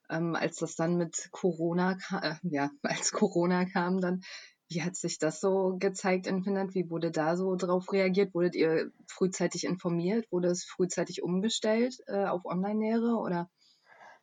ähm, 0.09 0.35
als 0.35 0.57
das 0.57 0.75
dann 0.75 0.97
mit 0.97 1.29
Corona 1.31 1.97
äh, 2.21 2.35
ja, 2.43 2.69
als 2.83 3.11
Corona 3.13 3.65
kam 3.65 4.01
dann, 4.01 4.21
wie 4.69 4.81
hat 4.83 4.95
sich 4.95 5.19
das 5.19 5.39
so 5.41 5.77
gezeigt 5.79 6.27
in 6.27 6.43
Finnland? 6.43 6.75
Wie 6.75 6.89
wurde 6.89 7.11
da 7.11 7.37
so 7.37 7.55
drauf 7.55 7.91
reagiert? 7.93 8.33
Wurdet 8.33 8.55
ihr 8.55 8.91
frühzeitig 9.07 9.65
informiert? 9.65 10.25
Wurde 10.31 10.49
es 10.49 10.65
frühzeitig 10.65 11.23
umgestellt, 11.23 11.97
äh, 12.07 12.25
auf 12.25 12.45
Onlinelehre 12.45 13.15
oder? 13.17 13.49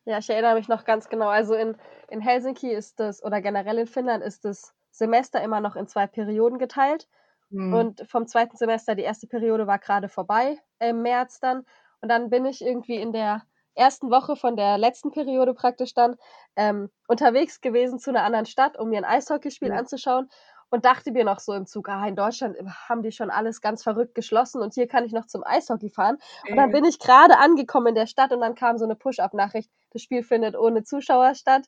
Ja, 0.07 0.17
ich 0.17 0.29
erinnere 0.29 0.55
mich 0.55 0.67
noch 0.67 0.83
ganz 0.83 1.07
genau. 1.07 1.29
Also, 1.29 1.53
in 1.55 1.77
in 2.09 2.19
Helsinki 2.19 2.69
ist 2.69 2.99
das 2.99 3.23
oder 3.23 3.41
generell 3.41 3.77
in 3.79 3.87
Finnland 3.87 4.21
ist 4.23 4.43
das 4.43 4.73
Semester 4.91 5.41
immer 5.41 5.61
noch 5.61 5.75
in 5.77 5.87
2 5.87 6.07
Perioden 6.07 6.59
geteilt 6.59 7.07
Mhm. 7.51 7.87
und 7.89 8.01
vom 8.09 8.27
2. 8.27 8.57
Semester 8.57 8.95
die 8.95 9.03
1. 9.03 9.27
Periode 9.27 9.65
war 9.67 9.79
grade 9.79 10.09
vorbei 10.09 10.57
im 10.79 11.01
März 11.03 11.39
dann 11.39 11.65
und 12.01 12.09
dann 12.09 12.29
bin 12.29 12.45
ich 12.45 12.61
irgendwie 12.61 12.97
in 12.97 13.13
der 13.13 13.43
1. 13.75 14.11
Woche 14.11 14.35
von 14.35 14.55
der 14.55 14.77
letzten 14.77 15.11
Periode 15.11 15.53
praktisch 15.53 15.93
dann, 15.93 16.15
ähm, 16.55 16.89
unterwegs 17.07 17.61
gewesen 17.61 17.99
zu 17.99 18.11
'ner 18.11 18.23
anderen 18.23 18.45
Stadt, 18.45 18.77
um 18.79 18.89
mir 18.89 18.99
'n 18.99 19.05
Eishockeyspiel 19.05 19.71
Ja. 19.71 19.73
anzuschauen 19.73 20.29
und 20.69 20.85
dachte 20.85 21.11
mir 21.11 21.23
noch 21.25 21.39
so 21.39 21.53
im 21.53 21.65
Zug: 21.65 21.89
„Ah, 21.89 22.07
in 22.07 22.15
Deutschland 22.15 22.57
haben 22.89 23.01
die 23.03 23.11
schon 23.11 23.29
alles 23.31 23.61
ganz 23.61 23.83
verrückt 23.83 24.15
geschlossen 24.15 24.61
und 24.61 24.73
hier 24.75 24.87
kann 24.87 25.05
ich 25.05 25.11
noch 25.13 25.25
zum 25.27 25.43
Eishockey 25.45 25.89
fahren.“ 25.89 26.17
Und 26.51 26.57
dann 26.59 26.71
bin 26.71 26.85
ich 26.85 26.99
grade 26.99 27.37
angekommen 27.37 27.87
in 27.87 27.95
der 27.95 28.07
Stadt 28.07 28.31
und 28.31 28.41
dann 28.41 28.55
kam 28.55 28.77
so 28.77 28.85
'ne 28.85 28.95
Push-Up-Nachricht: 28.95 29.71
„Das 29.91 30.01
Spiel 30.03 30.23
findet 30.23 30.55
ohne 30.57 30.83
Zuschauer 30.83 31.35
statt.“ 31.35 31.65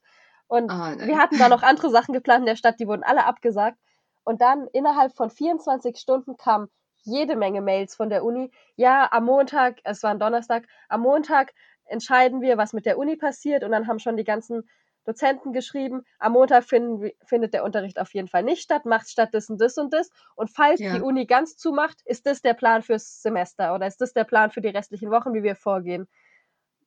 Und 0.48 0.74
Oh 0.74 0.96
wir 1.00 1.18
hatten 1.20 1.40
da 1.40 1.50
noch 1.50 1.64
andere 1.64 1.90
Sachen 1.90 2.14
geplant 2.14 2.42
in 2.42 2.46
der 2.48 2.56
Stadt, 2.56 2.80
die 2.80 2.88
wurden 2.88 3.04
alle 3.04 3.26
abgesagt. 3.26 3.78
Und 4.24 4.42
dann 4.42 4.68
innerhalb 4.74 5.16
von 5.16 5.30
24 5.30 5.98
Stunden 5.98 6.38
kamen 6.38 6.68
jede 7.04 7.36
Menge 7.36 7.62
Mails 7.62 7.96
von 7.96 8.10
der 8.10 8.24
Uni: 8.24 8.52
„Ja, 8.76 9.08
am 9.12 9.26
Montag“ 9.26 9.80
es 9.84 10.02
war 10.04 10.12
'n 10.12 10.20
Donnerstag: 10.20 10.66
„Am 10.90 11.02
Montag 11.02 11.54
entscheiden 11.86 12.42
wir, 12.42 12.58
was 12.58 12.74
mit 12.74 12.86
der 12.86 12.98
Uni 12.98 13.16
passiert.“ 13.18 13.64
Und 13.64 13.72
dann 13.72 13.88
haben 13.88 14.00
schon 14.00 14.18
die 14.18 14.24
ganzen 14.26 14.70
Dozenten 15.06 15.54
geschrieben: 15.54 16.04
„Am 16.20 16.34
Montag 16.34 16.64
finden 16.66 17.12
findet 17.26 17.54
der 17.54 17.64
Unterricht 17.64 18.00
auf 18.00 18.14
jeden 18.14 18.28
Fall 18.28 18.44
nicht 18.44 18.62
statt, 18.64 18.86
macht 18.86 19.10
stattdessen 19.10 19.58
das 19.58 19.78
und 19.78 19.94
das. 19.94 20.10
Und 20.36 20.50
falls 20.52 20.88
die 20.88 21.02
Ja. 21.02 21.04
Uni 21.04 21.26
ganz 21.28 21.58
zumacht, 21.58 22.02
ist 22.06 22.26
das 22.26 22.42
der 22.42 22.54
Plan 22.56 22.82
fürs 22.84 23.22
Semester 23.22 23.76
oder 23.76 23.88
ist 23.88 24.02
das 24.02 24.14
der 24.14 24.24
Plan 24.26 24.52
für 24.52 24.62
die 24.62 24.70
restlichen 24.70 25.12
Wochen, 25.12 25.34
wie 25.34 25.44
wir 25.44 25.56
vorgehen.“ 25.56 26.08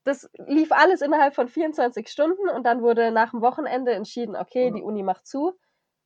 Das 0.04 0.28
lief 0.38 0.72
alles 0.72 1.02
innerhalb 1.02 1.34
von 1.34 1.48
24 1.48 2.08
Stunden 2.08 2.48
und 2.48 2.64
dann 2.64 2.82
wurde 2.82 3.10
nach'm 3.12 3.42
Wochenende 3.42 3.92
entschieden: 3.92 4.36
„Okay, 4.36 4.70
die. 4.72 4.82
Uni 4.82 5.02
macht 5.04 5.26
zu.“ 5.26 5.58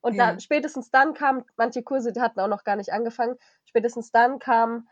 Und 0.03 0.19
dann 0.21 0.33
Ja. 0.33 0.41
spätestens 0.41 0.91
dann 0.91 1.15
kamen 1.15 1.45
manche 1.57 1.83
Kurse, 1.85 2.13
die 2.13 2.21
hatten 2.21 2.41
auch 2.41 2.49
noch 2.49 2.65
gar 2.65 2.77
nicht 2.77 2.93
angefangen. 2.93 3.37
Spätestens 3.67 4.11
dann 4.13 4.39
kamen 4.41 4.89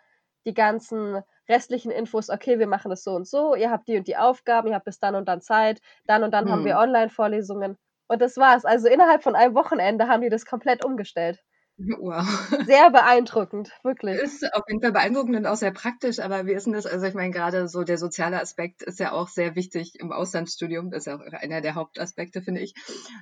die 0.47 0.55
ganzen 0.55 1.23
restlichen 1.51 1.91
Infos: 1.93 2.31
„Okay, 2.31 2.59
wir 2.61 2.69
machen 2.69 2.91
das 2.91 3.05
so 3.05 3.13
und 3.15 3.29
so. 3.29 3.55
Ihr 3.57 3.71
habt 3.71 3.89
die 3.89 3.99
und 3.99 4.09
die 4.09 4.17
Aufgaben, 4.19 4.69
ihr 4.69 4.75
habt 4.77 4.87
bis 4.87 5.01
dann 5.01 5.15
und 5.17 5.29
dann 5.29 5.43
Zeit. 5.43 5.81
Dann 6.07 6.23
und 6.25 6.33
dann 6.33 6.51
haben 6.51 6.65
wir 6.65 6.77
Mhm. 6.77 6.79
Online-Vorlesungen.“ 6.79 7.77
Und 8.09 8.23
das 8.23 8.37
war's. 8.39 8.65
Also, 8.65 8.89
innerhalb 8.89 9.23
von 9.25 9.37
einem 9.37 9.55
Wochenende 9.57 10.09
haben 10.09 10.23
die 10.23 10.31
das 10.31 10.47
komplett 10.47 10.85
umgestellt. 10.85 11.41
Wow. 12.01 12.27
Sehr 12.63 12.91
beeindruckend, 12.91 13.73
wirklich. 13.83 14.25
Ist 14.25 14.45
auf 14.55 14.65
jeden 14.69 14.81
Fall 14.83 14.91
beeindruckend 14.93 15.37
und 15.37 15.47
auch 15.47 15.55
sehr 15.57 15.71
praktisch, 15.71 16.19
aber 16.19 16.45
wie 16.47 16.53
ist 16.53 16.67
'n 16.67 16.73
das? 16.73 16.85
Also, 16.85 17.07
ich 17.07 17.15
meine, 17.15 17.31
grade 17.33 17.69
so 17.69 17.85
der 17.85 17.97
soziale 17.97 18.41
Aspekt 18.41 18.83
ist 18.83 18.99
ja 18.99 19.13
auch 19.13 19.29
sehr 19.29 19.55
wichtig 19.55 19.93
im 20.01 20.11
Auslandsstudium. 20.11 20.91
Das 20.91 21.03
ist 21.03 21.07
ja 21.07 21.17
auch 21.17 21.21
einer 21.21 21.61
der 21.61 21.77
Hauptaspekte, 21.77 22.43
finde 22.43 22.61
ich. 22.61 22.75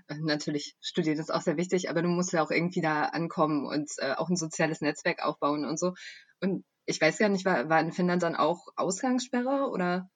Natürlich, 0.08 0.76
Studieren 0.80 1.18
ist 1.18 1.30
auch 1.32 1.42
sehr 1.42 1.58
wichtig, 1.58 1.90
aber 1.90 2.00
du 2.02 2.08
musst 2.08 2.32
ja 2.32 2.42
auch 2.42 2.50
irgendwie 2.50 2.80
da 2.80 3.02
ankommen 3.04 3.66
und, 3.66 3.90
äh, 3.98 4.14
auch 4.14 4.30
'n 4.30 4.36
soziales 4.36 4.80
Netzwerk 4.80 5.22
aufbauen 5.22 5.66
und 5.66 5.78
so. 5.78 5.92
Und 6.40 6.64
ich 6.88 7.00
weiß 7.00 7.18
gar 7.18 7.28
nicht, 7.28 7.44
war 7.44 7.68
war 7.68 7.80
in 7.80 7.92
Finnland 7.92 8.22
dann 8.22 8.36
auch 8.36 8.68
Ausgangssperre 8.76 9.70
oder? 9.70 10.10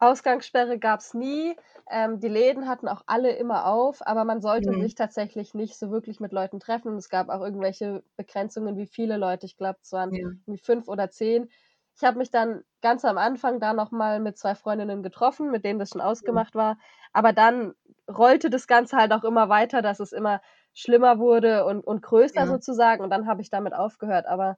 Ausgangssperre 0.00 0.78
gab's 0.78 1.14
nie. 1.14 1.56
Ähm, 1.90 2.18
die 2.20 2.28
Läden 2.28 2.68
hatten 2.68 2.88
auch 2.88 3.02
alle 3.06 3.32
immer 3.36 3.66
auf, 3.66 4.06
aber 4.06 4.24
man 4.24 4.40
sollte 4.40 4.72
Mhm. 4.72 4.74
sich 4.74 4.94
tatsächlich 4.94 5.54
nicht 5.54 5.78
so 5.78 5.90
wirklich 5.90 6.20
mit 6.20 6.32
Leuten 6.32 6.60
treffen. 6.60 6.88
Und 6.88 6.96
es 6.98 7.08
gab 7.08 7.28
auch 7.28 7.40
irgendwelche 7.42 8.02
Begrenzungen, 8.16 8.76
wie 8.76 8.86
viele 8.86 9.16
Leute. 9.16 9.46
Ich 9.46 9.56
glaube, 9.56 9.78
es 9.82 9.92
waren 9.92 10.10
Ja. 10.10 10.34
5 10.62 10.88
oder 10.88 11.10
10. 11.10 11.48
Ich 11.96 12.02
habe 12.02 12.18
mich 12.18 12.30
dann 12.30 12.64
ganz 12.82 13.04
am 13.04 13.18
Anfang 13.18 13.60
da 13.60 13.72
noch 13.72 13.92
mal 13.92 14.18
mit 14.20 14.36
2 14.36 14.54
Freundinnen 14.56 15.02
getroffen, 15.02 15.50
mit 15.50 15.64
denen 15.64 15.78
das 15.78 15.90
schon 15.90 16.00
Mhm. 16.20 16.40
ausgemacht 16.40 16.54
war. 16.56 16.76
Aber 17.12 17.32
dann 17.32 17.74
rollte 18.10 18.50
das 18.50 18.66
Ganze 18.66 18.96
halt 18.96 19.12
auch 19.12 19.22
immer 19.24 19.48
weiter, 19.48 19.80
dass 19.80 20.00
es 20.00 20.12
immer 20.12 20.40
schlimmer 20.74 21.18
wurde 21.20 21.64
und, 21.66 21.80
und 21.86 22.02
größer 22.02 22.46
Ja. 22.46 22.46
sozusagen. 22.48 23.02
Und 23.02 23.10
dann 23.10 23.26
habe 23.28 23.42
ich 23.42 23.48
damit 23.50 23.74
aufgehört. 23.74 24.26
Aber 24.26 24.56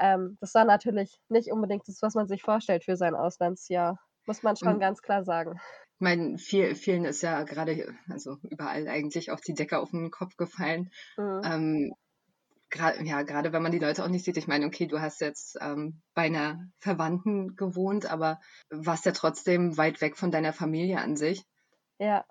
ähm, 0.00 0.38
das 0.40 0.54
war 0.54 0.64
natürlich 0.64 1.20
nicht 1.28 1.52
unbedingt 1.52 1.86
das, 1.86 2.02
was 2.02 2.14
man 2.14 2.26
sich 2.26 2.42
vorstellt 2.42 2.84
für 2.84 2.96
sein 2.96 3.14
Auslandsjahr. 3.14 3.98
Muss 4.26 4.42
man 4.42 4.56
schon 4.56 4.68
Und 4.68 4.80
ganz 4.80 5.02
klar 5.02 5.24
sagen. 5.24 5.60
ich 5.94 6.00
meine, 6.00 6.38
viel, 6.38 6.74
vielen 6.74 7.04
ist 7.04 7.22
ja 7.22 7.42
gerade, 7.42 7.94
also 8.08 8.36
überall 8.42 8.88
eigentlich 8.88 9.30
auch 9.30 9.40
die 9.40 9.54
Decke 9.54 9.78
auf 9.78 9.90
den 9.90 10.10
Kopf 10.10 10.36
gefallen. 10.36 10.90
Mhm. 11.16 11.40
Ähm, 11.44 11.94
ja, 13.04 13.22
gerade 13.22 13.52
wenn 13.52 13.62
man 13.62 13.72
die 13.72 13.78
Leute 13.78 14.04
auch 14.04 14.08
nicht 14.08 14.24
sieht. 14.24 14.36
Ich 14.36 14.46
meine, 14.46 14.66
okay, 14.66 14.86
du 14.86 15.00
hast 15.00 15.20
jetzt 15.20 15.58
ähm, 15.60 16.00
bei 16.14 16.22
einer 16.22 16.68
Verwandten 16.78 17.56
gewohnt, 17.56 18.06
aber 18.06 18.38
warst 18.70 19.06
ja 19.06 19.12
trotzdem 19.12 19.76
weit 19.76 20.00
weg 20.00 20.16
von 20.16 20.30
deiner 20.30 20.52
Familie 20.52 21.00
an 21.00 21.16
sich. 21.16 21.44
Ja. 21.98 22.24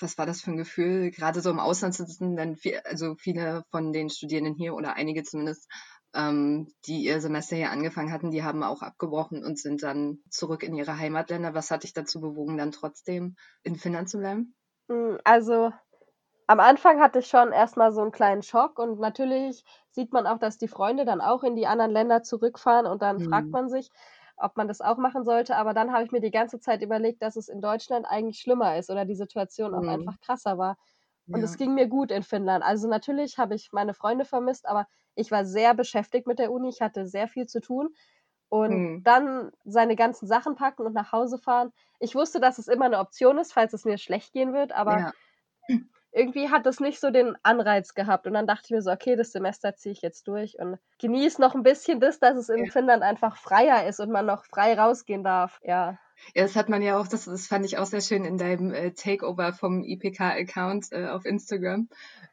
Was 0.00 0.18
war 0.18 0.26
das 0.26 0.42
für 0.42 0.50
ein 0.50 0.58
Gefühl, 0.58 1.10
gerade 1.10 1.40
so 1.40 1.50
im 1.50 1.60
Ausland 1.60 1.94
zu 1.94 2.04
sitzen? 2.04 2.36
Denn 2.36 2.56
viel, 2.56 2.80
also 2.84 3.14
viele 3.14 3.64
von 3.70 3.92
den 3.92 4.10
Studierenden 4.10 4.54
hier 4.54 4.74
oder 4.74 4.96
einige 4.96 5.22
zumindest, 5.22 5.70
ähm, 6.14 6.72
die 6.86 7.04
ihr 7.04 7.20
Semester 7.20 7.56
hier 7.56 7.70
angefangen 7.70 8.12
hatten, 8.12 8.30
die 8.30 8.42
haben 8.44 8.62
auch 8.62 8.82
abgebrochen 8.82 9.44
und 9.44 9.58
sind 9.58 9.82
dann 9.82 10.20
zurück 10.30 10.62
in 10.62 10.74
ihre 10.74 10.98
Heimatländer. 10.98 11.54
Was 11.54 11.70
hat 11.70 11.82
dich 11.84 11.92
dazu 11.92 12.20
bewogen, 12.20 12.56
dann 12.56 12.72
trotzdem 12.72 13.36
in 13.62 13.76
Finnland 13.76 14.08
zu 14.10 14.18
bleiben? 14.18 14.54
Mm, 14.88 15.16
Also 15.24 15.72
am 16.48 16.60
Anfang 16.60 17.00
hatte 17.00 17.20
ich 17.20 17.28
schon 17.28 17.52
erstmal 17.52 17.92
so 17.92 18.02
einen 18.02 18.12
kleinen 18.12 18.42
Schock 18.42 18.78
und 18.78 19.00
natürlich 19.00 19.64
sieht 19.90 20.12
man 20.12 20.26
auch, 20.26 20.38
dass 20.38 20.58
die 20.58 20.68
Freunde 20.68 21.04
dann 21.06 21.20
auch 21.22 21.44
in 21.44 21.56
die 21.56 21.66
anderen 21.66 21.92
Länder 21.92 22.22
zurückfahren 22.22 22.86
und 22.86 23.02
dann 23.02 23.20
fragt 23.20 23.52
Hm. 23.52 23.54
man 23.54 23.68
sich, 23.68 23.90
ob 24.36 24.56
man 24.56 24.68
das 24.68 24.80
auch 24.82 24.98
machen 24.98 25.24
sollte. 25.24 25.56
Aber 25.56 25.74
dann 25.74 25.92
habe 25.92 26.04
ich 26.04 26.12
mir 26.12 26.20
die 26.20 26.30
ganze 26.32 26.60
Zeit 26.60 26.82
überlegt, 26.82 27.22
dass 27.22 27.36
es 27.36 27.48
in 27.48 27.60
Deutschland 27.62 28.06
eigentlich 28.08 28.40
schlimmer 28.40 28.76
ist 28.78 28.90
oder 28.90 29.04
die 29.06 29.16
Situation 29.16 29.74
auch 29.74 29.86
Hm. 29.86 29.88
einfach 29.88 30.20
krasser 30.20 30.58
war. 30.58 30.76
Und 31.32 31.42
es 31.42 31.56
Ja. 31.56 31.58
ging 31.58 31.74
mir 31.74 31.88
gut 31.88 32.10
in 32.10 32.22
Finnland. 32.22 32.64
Also 32.64 32.88
natürlich 32.88 33.38
habe 33.38 33.54
ich 33.54 33.70
meine 33.72 33.94
Freunde 33.94 34.24
vermisst, 34.24 34.66
aber 34.68 34.86
ich 35.16 35.30
war 35.30 35.44
sehr 35.44 35.74
beschäftigt 35.74 36.26
mit 36.26 36.38
der 36.38 36.52
Uni. 36.52 36.68
Ich 36.68 36.80
hatte 36.80 37.06
sehr 37.06 37.28
viel 37.28 37.46
zu 37.46 37.60
tun. 37.60 37.94
Und 38.48 38.86
Hm. 38.86 39.02
dann 39.04 39.50
seine 39.64 39.96
ganzen 39.96 40.26
Sachen 40.28 40.54
packen 40.56 40.82
und 40.86 40.94
nach 40.94 41.12
Hause 41.12 41.38
fahren. 41.38 41.72
Ich 41.98 42.14
wusste, 42.14 42.40
dass 42.40 42.58
es 42.58 42.68
immer 42.68 42.84
eine 42.86 42.98
Option 43.00 43.38
ist, 43.38 43.52
falls 43.52 43.72
es 43.72 43.84
mir 43.84 43.98
schlecht 43.98 44.32
gehen 44.32 44.52
wird, 44.52 44.72
aber 44.72 45.00
Ja. 45.00 45.12
irgendwie 46.12 46.48
hat 46.50 46.64
das 46.66 46.80
nicht 46.80 46.98
so 47.00 47.10
den 47.10 47.36
Anreiz 47.42 47.94
gehabt. 47.94 48.26
Und 48.26 48.34
dann 48.34 48.46
dachte 48.46 48.62
ich 48.66 48.70
mir 48.70 48.82
so, 48.82 48.90
okay, 48.90 49.16
das 49.16 49.32
Semester 49.32 49.74
ziehe 49.74 49.92
ich 49.92 50.00
jetzt 50.02 50.26
durch 50.28 50.58
und 50.58 50.78
genieße 50.98 51.40
noch 51.40 51.54
ein 51.54 51.62
bisschen 51.62 52.00
das, 52.00 52.20
dass 52.20 52.36
es 52.38 52.48
in 52.48 52.64
Ja. 52.64 52.70
Finnland 52.70 53.02
einfach 53.02 53.36
freier 53.36 53.86
ist 53.88 54.00
und 54.00 54.10
man 54.10 54.26
noch 54.26 54.44
frei 54.46 54.74
rausgehen 54.78 55.24
darf. 55.24 55.58
Ja. 55.62 55.98
Ja, 56.34 56.42
das 56.42 56.54
hat 56.56 56.68
man 56.68 56.82
ja 56.82 56.98
auch, 56.98 57.08
das, 57.08 57.24
das 57.24 57.46
fand 57.48 57.64
ich 57.66 57.76
auch 57.78 57.86
sehr 57.86 58.00
schön 58.00 58.24
in 58.24 58.38
deinem 58.38 58.72
äh, 58.72 58.92
Takeover 58.92 59.52
vom 59.52 59.82
IPK-Account 59.82 60.92
äh, 60.92 61.06
auf 61.08 61.24
Instagram. 61.24 61.88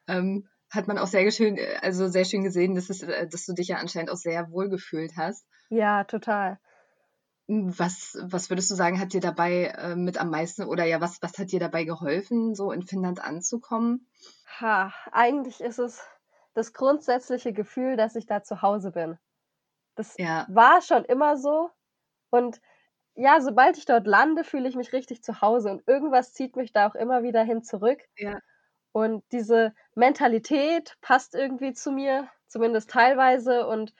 Ähm, 0.07 0.47
hat 0.71 0.87
man 0.87 0.97
auch 0.97 1.07
sehr 1.07 1.29
schön, 1.31 1.57
äh, 1.57 1.77
also 1.81 2.07
sehr 2.09 2.25
schön 2.25 2.43
gesehen, 2.43 2.75
dass, 2.75 2.89
es, 2.89 3.01
äh, 3.03 3.27
dass 3.27 3.45
du 3.45 3.53
dich 3.53 3.67
ja 3.69 3.77
anscheinend 3.77 4.11
auch 4.11 4.17
sehr 4.17 4.51
wohl 4.51 4.69
gefühlt 4.69 5.13
hast. 5.17 5.45
Ja, 5.69 6.03
total. 6.03 6.59
Was, 7.77 8.17
was 8.19 8.49
würdest 8.49 8.71
du 8.71 8.75
sagen, 8.75 8.99
hat 8.99 9.13
dir 9.13 9.21
dabei 9.21 9.65
äh, 9.77 9.95
mit 9.95 10.17
am 10.17 10.31
meisten 10.31 10.63
oder 10.63 10.85
ja, 10.85 11.01
was, 11.01 11.21
was 11.21 11.37
hat 11.37 11.51
dir 11.51 11.59
dabei 11.59 11.83
geholfen, 11.83 12.55
so 12.55 12.71
in 12.71 12.81
Finnland 12.81 13.19
anzukommen? 13.23 14.07
Ha, 14.59 14.93
eigentlich 15.11 15.61
ist 15.61 15.79
es 15.79 16.07
das 16.53 16.73
grundsätzliche 16.73 17.53
Gefühl, 17.53 17.97
dass 17.97 18.15
ich 18.15 18.25
da 18.27 18.43
zu 18.43 18.61
Hause 18.61 18.91
bin. 18.91 19.17
Das 19.95 20.17
Ja, 20.17 20.47
war 20.47 20.81
schon 20.81 21.05
immer 21.05 21.37
so. 21.37 21.71
Und 22.31 22.61
ja, 23.15 23.41
sobald 23.41 23.77
ich 23.77 23.85
dort 23.85 24.07
lande, 24.07 24.43
fühle 24.45 24.69
ich 24.69 24.75
mich 24.75 24.93
richtig 24.93 25.23
zu 25.23 25.41
Hause. 25.41 25.71
Und 25.71 25.87
irgendwas 25.87 26.33
zieht 26.33 26.55
mich 26.57 26.73
da 26.73 26.89
auch 26.89 26.95
immer 26.95 27.23
wieder 27.23 27.43
hin 27.43 27.63
zurück. 27.63 28.01
ja, 28.17 28.39
Und 28.93 29.23
diese 29.31 29.73
Mentalität 29.95 30.97
passt 31.01 31.35
irgendwie 31.35 31.73
zu 31.73 31.91
mir, 31.91 32.29
zumindest 32.47 32.89
teilweise. 32.89 33.67
Und 33.67 33.93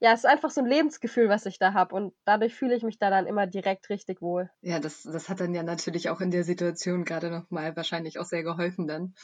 ja, 0.00 0.12
es 0.12 0.20
ist 0.20 0.26
einfach 0.26 0.50
so 0.50 0.60
ein 0.60 0.66
Lebensgefühl, 0.66 1.28
was 1.28 1.46
ich 1.46 1.58
da 1.58 1.72
habe. 1.74 1.94
Und 1.94 2.14
dadurch 2.24 2.54
fühle 2.54 2.74
ich 2.76 2.82
mich 2.84 2.98
da 2.98 3.10
dann 3.10 3.26
immer 3.26 3.46
direkt 3.46 3.88
richtig 3.90 4.22
wohl. 4.22 4.50
ja, 4.60 4.78
das, 4.80 5.02
das 5.02 5.28
hat 5.28 5.40
dann 5.40 5.54
ja 5.54 5.62
natürlich 5.62 6.08
auch 6.10 6.20
in 6.20 6.30
der 6.30 6.44
Situation 6.44 7.04
gerade 7.04 7.30
nochmal 7.30 7.74
wahrscheinlich 7.76 8.18
auch 8.18 8.24
sehr 8.24 8.42
geholfen 8.42 8.86
dann. 8.86 9.14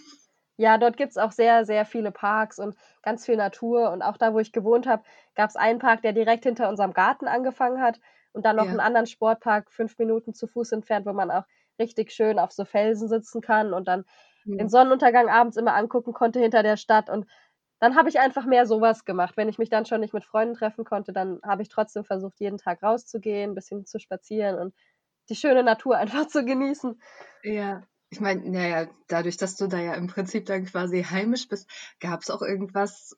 Ja, 0.56 0.78
dort 0.78 0.96
gibt's 0.96 1.16
auch 1.18 1.32
sehr, 1.32 1.64
sehr 1.64 1.84
viele 1.84 2.12
Parks 2.12 2.58
und 2.60 2.76
ganz 3.02 3.24
viel 3.26 3.36
Natur. 3.36 3.90
Und 3.90 4.02
auch 4.02 4.16
da, 4.16 4.32
wo 4.34 4.38
ich 4.38 4.52
gewohnt 4.52 4.86
habe, 4.86 5.02
gab's 5.34 5.56
einen 5.56 5.78
Park, 5.80 6.02
der 6.02 6.12
direkt 6.12 6.44
hinter 6.44 6.68
unserem 6.68 6.92
Garten 6.92 7.26
angefangen 7.26 7.80
hat. 7.82 8.00
Und 8.32 8.44
dann 8.46 8.56
noch 8.56 8.66
Ja. 8.66 8.70
einen 8.70 8.80
anderen 8.80 9.06
Sportpark, 9.06 9.70
fünf 9.72 9.98
Minuten 9.98 10.32
zu 10.34 10.46
Fuß 10.46 10.72
entfernt, 10.72 11.06
wo 11.06 11.12
man 11.12 11.30
auch 11.30 11.44
richtig 11.78 12.12
schön 12.12 12.38
auf 12.38 12.52
so 12.52 12.64
Felsen 12.64 13.08
sitzen 13.08 13.40
kann 13.40 13.72
und 13.74 13.88
dann 13.88 14.04
den 14.58 14.68
Hm. 14.68 14.68
Sonnenuntergang 14.68 15.28
abends 15.28 15.56
immer 15.56 15.74
angucken 15.74 16.12
konnte 16.12 16.40
hinter 16.40 16.62
der 16.62 16.76
Stadt. 16.76 17.10
Und 17.10 17.26
dann 17.80 17.96
habe 17.96 18.08
ich 18.08 18.18
einfach 18.20 18.46
mehr 18.46 18.66
sowas 18.66 19.04
gemacht. 19.04 19.36
Wenn 19.36 19.48
ich 19.48 19.58
mich 19.58 19.70
dann 19.70 19.86
schon 19.86 20.00
nicht 20.00 20.14
mit 20.14 20.24
Freunden 20.24 20.54
treffen 20.54 20.84
konnte, 20.84 21.12
dann 21.12 21.40
habe 21.44 21.62
ich 21.62 21.68
trotzdem 21.68 22.04
versucht, 22.04 22.40
jeden 22.40 22.58
Tag 22.58 22.82
rauszugehen, 22.82 23.50
ein 23.52 23.54
bisschen 23.54 23.86
zu 23.86 23.98
spazieren 23.98 24.58
und 24.58 24.74
die 25.28 25.36
schöne 25.36 25.62
Natur 25.64 25.96
einfach 25.98 26.26
zu 26.28 26.44
genießen. 26.44 27.00
Ja, 27.42 27.82
ich 28.10 28.20
meine, 28.20 28.48
naja, 28.50 28.88
dadurch, 29.08 29.36
dass 29.36 29.56
du 29.56 29.66
da 29.66 29.78
ja 29.78 29.94
im 29.94 30.06
Prinzip 30.06 30.46
dann 30.46 30.64
quasi 30.64 31.02
heimisch 31.02 31.48
bist, 31.48 31.68
gab 32.00 32.22
es 32.22 32.30
auch 32.30 32.42
irgendwas, 32.42 33.16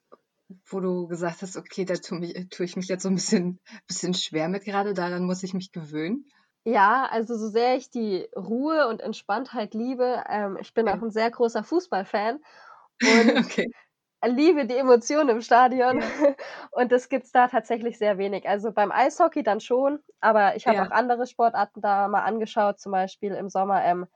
wo 0.66 0.80
du 0.80 1.06
gesagt 1.08 1.42
hast, 1.42 1.56
okay, 1.56 1.84
da 1.84 1.94
tue 1.94 2.18
mich, 2.20 2.48
tue 2.50 2.66
ich 2.66 2.76
mich 2.76 2.88
jetzt 2.88 3.02
so 3.02 3.08
ein 3.08 3.14
bisschen, 3.14 3.60
bisschen 3.86 4.14
schwer 4.14 4.48
mit 4.48 4.64
gerade, 4.64 4.94
daran 4.94 5.24
muss 5.24 5.42
ich 5.42 5.54
mich 5.54 5.72
gewöhnen. 5.72 6.26
Ja, 6.68 7.06
also 7.12 7.36
so 7.36 7.46
sehr 7.48 7.76
ich 7.76 7.90
die 7.90 8.28
Ruhe 8.34 8.88
und 8.88 9.00
Entspanntheit 9.00 9.72
liebe, 9.72 10.24
ähm, 10.28 10.58
ich 10.60 10.74
bin 10.74 10.88
Ja. 10.88 10.96
auch 10.96 11.00
ein 11.00 11.12
sehr 11.12 11.30
großer 11.30 11.62
Fußballfan 11.62 12.40
und 13.04 13.46
Okay. 13.46 13.66
liebe 14.24 14.66
die 14.66 14.76
Emotionen 14.76 15.28
im 15.30 15.42
Stadion. 15.42 16.00
Ja. 16.00 16.10
Und 16.72 16.92
das 16.92 17.08
gibt's 17.08 17.32
da 17.32 17.48
tatsächlich 17.48 17.98
sehr 17.98 18.18
wenig. 18.18 18.48
Also 18.48 18.72
beim 18.72 18.92
Eishockey 18.92 19.42
dann 19.44 19.60
schon, 19.60 20.00
aber 20.20 20.56
ich 20.56 20.66
habe 20.68 20.82
Ja. 20.82 20.84
auch 20.84 20.90
andere 20.90 21.26
Sportarten 21.28 21.80
da 21.82 22.08
mal 22.08 22.22
angeschaut, 22.24 22.80
zum 22.80 22.92
Beispiel 22.92 23.34
im 23.34 23.48
Sommer 23.50 23.84
ähm, 23.84 24.06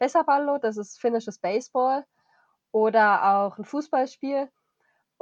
Pesäpallo, 0.00 0.58
das 0.58 0.76
ist 0.78 1.00
finnisches 1.00 1.38
Baseball, 1.40 2.04
oder 2.72 3.36
auch 3.36 3.58
ein 3.58 3.64
Fußballspiel. 3.66 4.50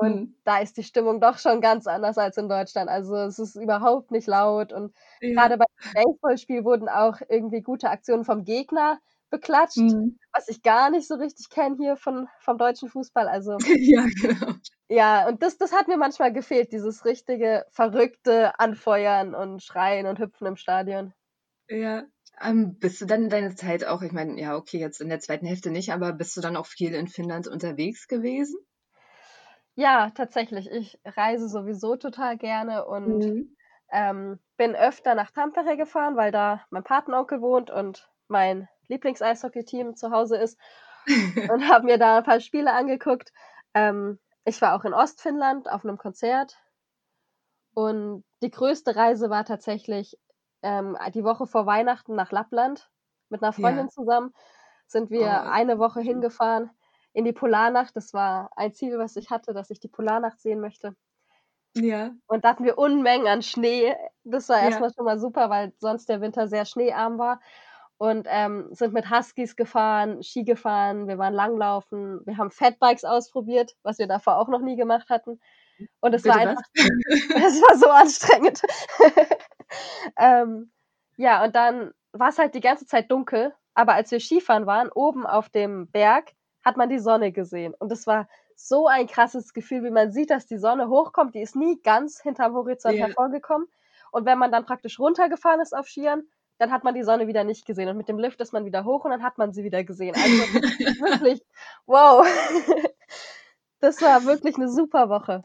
Und 0.00 0.20
Hm. 0.20 0.34
da 0.44 0.58
ist 0.60 0.76
die 0.76 0.84
Stimmung 0.84 1.20
doch 1.20 1.38
schon 1.38 1.60
ganz 1.60 1.86
anders 1.88 2.18
als 2.18 2.36
in 2.36 2.48
Deutschland. 2.48 2.88
Also 2.90 3.16
es 3.16 3.38
ist 3.40 3.56
überhaupt 3.56 4.10
nicht 4.12 4.28
laut 4.28 4.72
und 4.72 4.94
Ja. 5.20 5.34
gerade 5.34 5.58
beim 5.58 5.66
Baseballspiel 5.94 6.64
wurden 6.64 6.88
auch 6.88 7.20
irgendwie 7.28 7.62
gute 7.62 7.90
Aktionen 7.90 8.24
vom 8.24 8.44
Gegner 8.44 9.00
beklatscht, 9.30 9.96
Hm. 9.96 10.18
was 10.32 10.48
ich 10.48 10.62
gar 10.62 10.90
nicht 10.90 11.08
so 11.08 11.16
richtig 11.16 11.50
kenne 11.50 11.76
hier 11.78 11.96
von, 11.96 12.28
vom 12.40 12.58
deutschen 12.58 12.88
Fußball. 12.88 13.28
Also 13.28 13.58
Ja, 13.78 14.06
genau. 14.22 14.54
ja, 14.90 15.26
und 15.28 15.42
das, 15.42 15.56
das 15.58 15.72
hat 15.72 15.88
mir 15.88 15.96
manchmal 15.98 16.32
gefehlt, 16.32 16.72
dieses 16.72 17.04
richtige 17.04 17.64
verrückte 17.70 18.58
Anfeuern 18.60 19.34
und 19.34 19.62
Schreien 19.62 20.06
und 20.06 20.18
Hüpfen 20.18 20.46
im 20.46 20.56
Stadion. 20.56 21.12
Ja. 21.70 22.06
Ähm, 22.42 22.78
bist 22.78 23.00
du 23.00 23.06
dann 23.06 23.24
in 23.24 23.30
deiner 23.30 23.56
Zeit 23.56 23.84
auch, 23.84 24.02
ich 24.02 24.12
meine, 24.12 24.38
ja, 24.40 24.54
okay, 24.56 24.78
jetzt 24.78 25.00
in 25.00 25.08
der 25.08 25.18
zweiten 25.20 25.46
Hälfte 25.46 25.70
nicht, 25.70 25.92
aber 25.92 26.12
bist 26.12 26.36
du 26.36 26.40
dann 26.42 26.56
auch 26.56 26.66
viel 26.66 26.94
in 26.94 27.08
Finnland 27.08 27.48
unterwegs 27.48 28.06
gewesen? 28.06 28.58
Ja, 29.78 30.10
tatsächlich. 30.10 30.68
Ich 30.70 31.00
reise 31.04 31.48
sowieso 31.48 31.94
total 31.96 32.36
gerne 32.36 32.84
und 32.84 33.24
Mhm. 33.24 33.56
ähm, 33.92 34.40
bin 34.56 34.74
öfter 34.76 35.14
nach 35.14 35.30
Tampere 35.32 35.76
gefahren, 35.76 36.16
weil 36.16 36.32
da 36.32 36.64
mein 36.70 36.84
Patenonkel 36.84 37.40
wohnt 37.42 37.70
und 37.70 38.10
mein 38.28 38.68
Lieblings-Eishockey-Team 38.88 39.96
zu 39.96 40.10
Hause 40.10 40.36
ist 40.38 40.58
und 41.46 41.68
habe 41.68 41.86
mir 41.86 41.98
da 41.98 42.18
ein 42.18 42.24
paar 42.24 42.40
Spiele 42.40 42.72
angeguckt. 42.74 43.32
Ähm, 43.74 44.18
ich 44.44 44.60
war 44.62 44.74
auch 44.76 44.84
in 44.84 44.94
Ostfinnland 44.94 45.70
auf 45.70 45.84
einem 45.84 45.98
Konzert 45.98 46.56
und 47.74 48.24
die 48.42 48.50
größte 48.50 48.96
Reise 48.96 49.30
war 49.30 49.44
tatsächlich 49.44 50.18
ähm, 50.62 50.96
die 51.14 51.24
Woche 51.24 51.46
vor 51.46 51.66
Weihnachten 51.66 52.14
nach 52.14 52.32
Lappland 52.32 52.90
mit 53.28 53.42
einer 53.42 53.52
Freundin 53.52 53.88
Ja. 53.88 53.90
zusammen. 53.90 54.32
Sind 54.86 55.10
wir 55.10 55.46
Oh, 55.46 55.50
eine 55.50 55.78
Woche 55.78 56.00
hingefahren 56.00 56.70
in 57.12 57.24
die 57.24 57.32
Polarnacht. 57.32 57.96
Das 57.96 58.14
war 58.14 58.50
ein 58.56 58.72
Ziel, 58.74 58.98
was 58.98 59.16
ich 59.16 59.30
hatte, 59.30 59.54
dass 59.54 59.70
ich 59.70 59.80
die 59.80 59.88
Polarnacht 59.88 60.40
sehen 60.40 60.60
möchte. 60.60 60.94
Ja. 61.76 62.14
Und 62.26 62.44
da 62.44 62.50
hatten 62.50 62.64
wir 62.64 62.78
Unmengen 62.78 63.26
an 63.26 63.42
Schnee. 63.42 63.94
Das 64.24 64.48
war 64.48 64.62
Ja. 64.62 64.64
erstmal 64.66 64.90
schon 64.94 65.04
mal 65.04 65.18
super, 65.18 65.50
weil 65.50 65.72
sonst 65.78 66.08
der 66.08 66.20
Winter 66.20 66.46
sehr 66.48 66.64
schneearm 66.66 67.18
war. 67.18 67.40
Und 67.98 68.26
ähm, 68.30 68.68
sind 68.72 68.94
mit 68.94 69.10
Huskies 69.10 69.56
gefahren, 69.56 70.22
Ski 70.22 70.44
gefahren, 70.44 71.08
wir 71.08 71.18
waren 71.18 71.34
langlaufen, 71.34 72.20
wir 72.26 72.36
haben 72.36 72.50
Fatbikes 72.52 73.04
ausprobiert, 73.04 73.74
was 73.82 73.98
wir 73.98 74.06
davor 74.06 74.38
auch 74.38 74.46
noch 74.48 74.60
nie 74.60 74.76
gemacht 74.76 75.08
hatten. 75.10 75.40
Und 76.00 76.14
es 76.14 76.26
war 76.26 76.36
einfach, 76.36 76.62
es 76.76 77.60
war 77.62 77.76
so 77.78 77.88
anstrengend. 77.90 78.62
ähm, 80.18 80.70
ja, 81.16 81.44
und 81.44 81.56
dann 81.56 81.92
war 82.12 82.28
es 82.30 82.38
halt 82.38 82.54
die 82.54 82.60
ganze 82.60 82.86
Zeit 82.86 83.10
dunkel, 83.10 83.54
aber 83.74 83.94
als 83.94 84.10
wir 84.10 84.20
Skifahren 84.20 84.66
waren, 84.66 84.90
oben 84.92 85.26
auf 85.26 85.48
dem 85.50 85.90
Berg, 85.90 86.32
hat 86.68 86.76
man 86.76 86.88
die 86.90 86.98
Sonne 87.00 87.32
gesehen. 87.32 87.74
Und 87.78 87.90
es 87.92 88.06
war 88.06 88.28
so 88.54 88.86
ein 88.86 89.06
krasses 89.06 89.52
Gefühl, 89.54 89.82
wie 89.84 89.90
man 89.90 90.12
sieht, 90.12 90.30
dass 90.30 90.46
die 90.46 90.58
Sonne 90.58 90.88
hochkommt. 90.88 91.34
Die 91.34 91.40
ist 91.42 91.56
nie 91.56 91.80
ganz 91.82 92.20
hinterm 92.22 92.54
Horizont 92.54 92.96
Ja. 92.96 93.06
hervorgekommen. 93.06 93.68
Und 94.12 94.26
wenn 94.26 94.38
man 94.38 94.52
dann 94.52 94.64
praktisch 94.66 94.98
runtergefahren 95.00 95.60
ist 95.60 95.74
auf 95.76 95.88
Skiern, 95.88 96.22
dann 96.58 96.72
hat 96.72 96.84
man 96.84 96.94
die 96.94 97.04
Sonne 97.04 97.26
wieder 97.28 97.44
nicht 97.44 97.66
gesehen 97.66 97.88
und 97.88 97.96
mit 97.96 98.08
dem 98.08 98.18
Lift 98.18 98.40
ist 98.40 98.52
man 98.52 98.64
wieder 98.64 98.84
hoch 98.84 99.04
und 99.04 99.12
dann 99.12 99.22
hat 99.22 99.38
man 99.38 99.52
sie 99.52 99.64
wieder 99.64 99.84
gesehen. 99.84 100.14
Also 100.14 100.24
wirklich, 101.02 101.42
wow. 101.86 102.26
Das 103.80 104.02
war 104.02 104.24
wirklich 104.24 104.56
eine 104.56 104.68
super 104.68 105.08
Woche. 105.08 105.44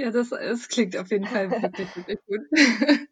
Ja, 0.00 0.10
das, 0.10 0.30
das 0.30 0.68
klingt 0.68 0.96
auf 0.96 1.10
jeden 1.10 1.26
Fall 1.26 1.50
wirklich, 1.50 1.94
wirklich 1.94 2.18
gut. 2.26 2.40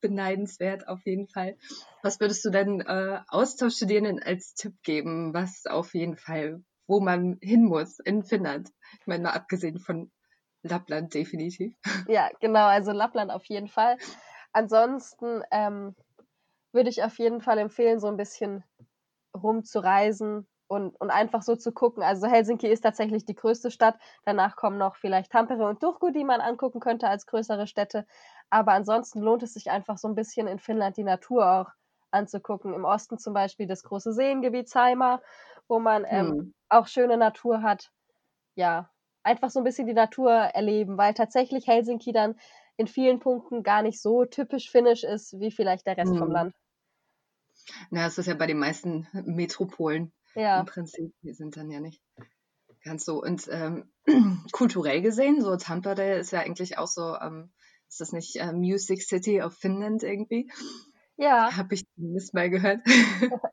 Beneidenswert 0.00 0.88
auf 0.88 1.00
jeden 1.04 1.28
Fall. 1.28 1.56
Was 2.02 2.18
würdest 2.18 2.44
du 2.44 2.50
denn 2.50 2.80
äh, 2.80 3.20
Austauschstudierenden 3.28 4.20
als 4.20 4.54
Tipp 4.54 4.74
geben, 4.82 5.32
was 5.34 5.66
auf 5.66 5.94
jeden 5.94 6.16
Fall, 6.16 6.64
wo 6.88 6.98
man 6.98 7.38
hin 7.40 7.64
muss 7.64 8.00
in 8.00 8.24
Finnland? 8.24 8.70
Ich 9.00 9.06
meine, 9.06 9.22
mal 9.22 9.30
abgesehen 9.30 9.78
von 9.78 10.10
Lappland 10.64 11.14
definitiv. 11.14 11.76
Ja, 12.08 12.28
genau, 12.40 12.66
also 12.66 12.90
Lappland 12.90 13.30
auf 13.30 13.44
jeden 13.44 13.68
Fall. 13.68 13.96
Ansonsten 14.52 15.42
ähm, 15.52 15.94
würde 16.72 16.90
ich 16.90 17.04
auf 17.04 17.18
jeden 17.18 17.40
Fall 17.40 17.58
empfehlen, 17.58 18.00
so 18.00 18.08
ein 18.08 18.16
bisschen 18.16 18.64
rumzureisen, 19.32 20.48
und, 20.72 20.98
und 21.02 21.10
einfach 21.10 21.42
so 21.42 21.54
zu 21.54 21.70
gucken. 21.70 22.02
Also 22.02 22.26
Helsinki 22.26 22.66
ist 22.66 22.80
tatsächlich 22.80 23.26
die 23.26 23.34
größte 23.34 23.70
Stadt. 23.70 23.98
Danach 24.24 24.56
kommen 24.56 24.78
noch 24.78 24.96
vielleicht 24.96 25.30
Tampere 25.30 25.66
und 25.66 25.80
Turku, 25.80 26.10
die 26.10 26.24
man 26.24 26.40
angucken 26.40 26.80
könnte 26.80 27.08
als 27.08 27.26
größere 27.26 27.66
Städte. 27.66 28.06
Aber 28.48 28.72
ansonsten 28.72 29.20
lohnt 29.20 29.42
es 29.42 29.52
sich 29.52 29.70
einfach 29.70 29.98
so 29.98 30.08
ein 30.08 30.14
bisschen 30.14 30.46
in 30.46 30.58
Finnland 30.58 30.96
die 30.96 31.04
Natur 31.04 31.46
auch 31.46 31.70
anzugucken. 32.10 32.72
Im 32.72 32.86
Osten 32.86 33.18
zum 33.18 33.34
Beispiel 33.34 33.66
das 33.66 33.82
große 33.82 34.14
Seengebiet 34.14 34.70
Saimaa, 34.70 35.20
wo 35.68 35.78
man 35.78 36.06
ähm, 36.08 36.30
hm. 36.30 36.54
auch 36.70 36.86
schöne 36.86 37.18
Natur 37.18 37.60
hat. 37.60 37.90
Ja, 38.54 38.88
einfach 39.24 39.50
so 39.50 39.60
ein 39.60 39.64
bisschen 39.64 39.86
die 39.86 39.92
Natur 39.92 40.32
erleben, 40.32 40.96
weil 40.96 41.12
tatsächlich 41.12 41.66
Helsinki 41.66 42.12
dann 42.12 42.34
in 42.78 42.86
vielen 42.86 43.20
Punkten 43.20 43.62
gar 43.62 43.82
nicht 43.82 44.00
so 44.00 44.24
typisch 44.24 44.70
finnisch 44.70 45.04
ist, 45.04 45.38
wie 45.38 45.50
vielleicht 45.50 45.86
der 45.86 45.98
Rest 45.98 46.12
hm. 46.12 46.18
vom 46.18 46.30
Land. 46.30 46.54
Na, 47.90 48.06
es 48.06 48.16
ist 48.16 48.26
ja 48.26 48.34
bei 48.34 48.46
den 48.46 48.58
meisten 48.58 49.06
Metropolen 49.12 50.12
ja. 50.34 50.60
Im 50.60 50.66
Prinzip, 50.66 51.14
wir 51.22 51.34
sind 51.34 51.56
dann 51.56 51.70
ja 51.70 51.80
nicht 51.80 52.02
ganz 52.84 53.04
so. 53.04 53.22
Und 53.22 53.48
ähm, 53.50 53.92
kulturell 54.52 55.02
gesehen, 55.02 55.40
so 55.40 55.56
Tampere 55.56 56.18
ist 56.18 56.32
ja 56.32 56.40
eigentlich 56.40 56.78
auch 56.78 56.86
so, 56.86 57.16
ähm, 57.16 57.52
ist 57.88 58.00
das 58.00 58.12
nicht 58.12 58.36
äh, 58.36 58.52
Music 58.52 59.02
City 59.02 59.42
of 59.42 59.54
Finland 59.54 60.02
irgendwie? 60.02 60.50
Ja. 61.16 61.56
Habe 61.56 61.74
ich 61.74 61.84
zumindest 61.94 62.34
mal 62.34 62.50
gehört. 62.50 62.80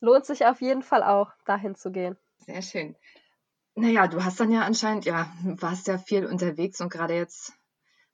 Lohnt 0.00 0.26
sich 0.26 0.46
auf 0.46 0.60
jeden 0.60 0.82
Fall 0.82 1.02
auch, 1.02 1.30
dahin 1.44 1.74
zu 1.74 1.90
gehen. 1.90 2.16
Sehr 2.38 2.62
schön. 2.62 2.96
Naja, 3.74 4.08
du 4.08 4.24
hast 4.24 4.40
dann 4.40 4.50
ja 4.50 4.62
anscheinend, 4.62 5.04
ja, 5.04 5.32
warst 5.44 5.86
ja 5.86 5.98
viel 5.98 6.26
unterwegs 6.26 6.80
und 6.80 6.90
gerade 6.90 7.14
jetzt 7.14 7.52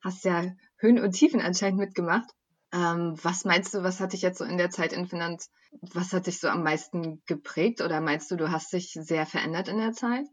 hast 0.02 0.24
ja 0.24 0.52
Höhen 0.78 1.00
und 1.00 1.12
Tiefen 1.12 1.40
anscheinend 1.40 1.78
mitgemacht. 1.78 2.28
Ähm, 2.76 3.16
was 3.24 3.44
meinst 3.44 3.74
du, 3.74 3.82
was 3.82 3.98
hat 4.00 4.12
dich 4.12 4.22
jetzt 4.22 4.38
so 4.38 4.44
in 4.44 4.58
der 4.58 4.70
Zeit 4.70 4.92
in 4.92 5.06
Finnland, 5.08 5.46
was 5.80 6.12
hat 6.12 6.26
dich 6.28 6.38
so 6.38 6.48
am 6.48 6.62
meisten 6.62 7.22
geprägt 7.26 7.80
oder 7.80 8.00
meinst 8.00 8.30
du, 8.30 8.36
du 8.36 8.50
hast 8.52 8.72
dich 8.72 8.92
sehr 8.92 9.26
verändert 9.26 9.68
in 9.68 9.78
der 9.78 9.92
Zeit? 9.92 10.26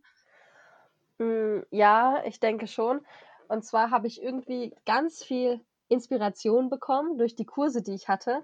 Mm, 1.20 1.62
ja, 1.72 2.24
ich 2.26 2.40
denke 2.40 2.68
schon. 2.68 3.06
Und 3.48 3.64
zwar 3.66 3.92
habe 3.92 4.08
ich 4.08 4.22
irgendwie 4.22 4.76
ganz 4.86 5.24
viel 5.24 5.62
Inspiration 5.90 6.70
bekommen 6.70 7.18
durch 7.18 7.36
die 7.36 7.46
Kurse, 7.46 7.82
die 7.84 7.94
ich 7.94 8.08
hatte 8.08 8.44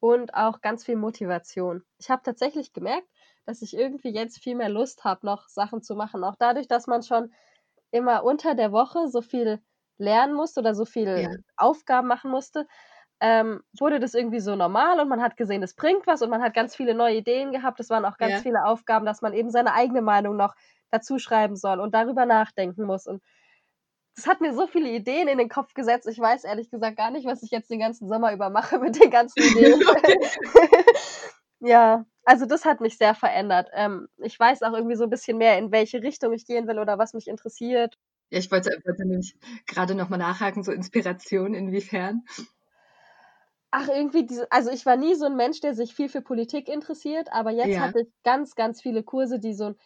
und 0.00 0.34
auch 0.34 0.60
ganz 0.60 0.84
viel 0.84 0.96
Motivation. 0.96 1.84
Ich 1.98 2.10
habe 2.10 2.22
tatsächlich 2.24 2.72
gemerkt, 2.72 3.08
dass 3.46 3.62
ich 3.62 3.74
irgendwie 3.76 4.10
jetzt 4.10 4.38
viel 4.38 4.56
mehr 4.56 4.68
Lust 4.70 5.04
habe, 5.04 5.26
noch 5.26 5.48
Sachen 5.48 5.82
zu 5.82 5.94
machen. 5.96 6.24
Auch 6.24 6.36
dadurch, 6.38 6.68
dass 6.68 6.86
man 6.86 7.02
schon 7.02 7.32
immer 7.90 8.24
unter 8.24 8.54
der 8.54 8.72
Woche 8.72 9.08
so 9.08 9.22
viel 9.22 9.62
lernen 9.98 10.34
musste 10.34 10.60
oder 10.60 10.74
so 10.74 10.84
viele 10.84 11.22
ja. 11.22 11.28
Aufgaben 11.56 12.08
machen 12.08 12.30
musste, 12.30 12.66
ähm, 13.20 13.62
wurde 13.78 14.00
das 14.00 14.14
irgendwie 14.14 14.40
so 14.40 14.56
normal 14.56 14.98
und 15.00 15.08
man 15.08 15.22
hat 15.22 15.36
gesehen, 15.36 15.62
es 15.62 15.74
bringt 15.74 16.06
was 16.06 16.22
und 16.22 16.30
man 16.30 16.42
hat 16.42 16.54
ganz 16.54 16.74
viele 16.74 16.94
neue 16.94 17.16
Ideen 17.16 17.52
gehabt. 17.52 17.78
Es 17.80 17.90
waren 17.90 18.04
auch 18.04 18.16
ganz 18.16 18.32
ja. 18.32 18.38
viele 18.38 18.64
Aufgaben, 18.64 19.04
dass 19.04 19.20
man 19.20 19.34
eben 19.34 19.50
seine 19.50 19.74
eigene 19.74 20.00
Meinung 20.00 20.36
noch 20.36 20.54
dazu 20.90 21.18
schreiben 21.18 21.56
soll 21.56 21.80
und 21.80 21.94
darüber 21.94 22.24
nachdenken 22.24 22.84
muss. 22.84 23.06
Und 23.06 23.22
das 24.16 24.26
hat 24.26 24.40
mir 24.40 24.54
so 24.54 24.66
viele 24.66 24.90
Ideen 24.90 25.28
in 25.28 25.38
den 25.38 25.48
Kopf 25.48 25.74
gesetzt. 25.74 26.08
Ich 26.08 26.18
weiß 26.18 26.44
ehrlich 26.44 26.70
gesagt 26.70 26.96
gar 26.96 27.10
nicht, 27.10 27.26
was 27.26 27.42
ich 27.42 27.50
jetzt 27.50 27.70
den 27.70 27.78
ganzen 27.78 28.08
Sommer 28.08 28.32
über 28.32 28.50
mache 28.50 28.78
mit 28.78 29.00
den 29.00 29.10
ganzen 29.10 29.42
Ideen. 29.42 29.80
ja, 31.60 32.04
also 32.24 32.46
das 32.46 32.64
hat 32.64 32.80
mich 32.80 32.96
sehr 32.96 33.14
verändert. 33.14 33.68
Ähm, 33.74 34.08
ich 34.18 34.38
weiß 34.38 34.62
auch 34.62 34.72
irgendwie 34.72 34.96
so 34.96 35.04
ein 35.04 35.10
bisschen 35.10 35.38
mehr, 35.38 35.58
in 35.58 35.72
welche 35.72 36.02
Richtung 36.02 36.32
ich 36.32 36.46
gehen 36.46 36.66
will 36.66 36.78
oder 36.78 36.98
was 36.98 37.12
mich 37.12 37.28
interessiert. 37.28 37.96
Ja, 38.30 38.38
ich 38.38 38.50
wollte, 38.50 38.70
wollte 38.84 39.06
nämlich 39.06 39.36
gerade 39.66 39.94
nochmal 39.94 40.18
nachhaken, 40.18 40.62
so 40.62 40.72
Inspiration 40.72 41.54
inwiefern. 41.54 42.24
Ach, 43.72 43.88
irgendwie 43.88 44.26
diese, 44.26 44.50
also 44.50 44.70
ich 44.70 44.84
war 44.84 44.96
nie 44.96 45.14
so 45.14 45.26
ein 45.26 45.36
Mensch, 45.36 45.60
der 45.60 45.74
sich 45.74 45.94
viel 45.94 46.08
für 46.08 46.22
Politik 46.22 46.68
interessiert, 46.68 47.32
aber 47.32 47.50
jetzt 47.50 47.74
ja. 47.74 47.80
hatte 47.80 48.00
ich 48.00 48.08
ganz, 48.24 48.56
ganz 48.56 48.82
viele 48.82 49.02
Kurse, 49.02 49.38
die 49.38 49.54
so 49.54 49.66
einen 49.66 49.76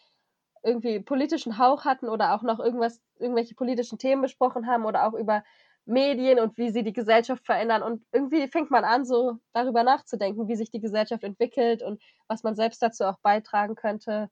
irgendwie 0.63 0.99
politischen 0.99 1.59
Hauch 1.59 1.85
hatten 1.85 2.09
oder 2.09 2.33
auch 2.33 2.41
noch 2.41 2.59
irgendwas, 2.59 2.99
irgendwelche 3.19 3.53
politischen 3.53 3.99
Themen 3.99 4.23
besprochen 4.23 4.65
haben 4.65 4.85
oder 4.85 5.07
auch 5.07 5.13
über 5.13 5.43
Medien 5.85 6.39
und 6.39 6.57
wie 6.57 6.71
sie 6.71 6.83
die 6.83 6.93
Gesellschaft 6.93 7.45
verändern. 7.45 7.83
Und 7.83 8.03
irgendwie 8.11 8.47
fängt 8.47 8.71
man 8.71 8.83
an, 8.83 9.05
so 9.05 9.37
darüber 9.53 9.83
nachzudenken, 9.83 10.47
wie 10.47 10.55
sich 10.55 10.71
die 10.71 10.81
Gesellschaft 10.81 11.23
entwickelt 11.23 11.83
und 11.83 12.01
was 12.27 12.41
man 12.41 12.55
selbst 12.55 12.81
dazu 12.81 13.03
auch 13.03 13.19
beitragen 13.19 13.75
könnte. 13.75 14.29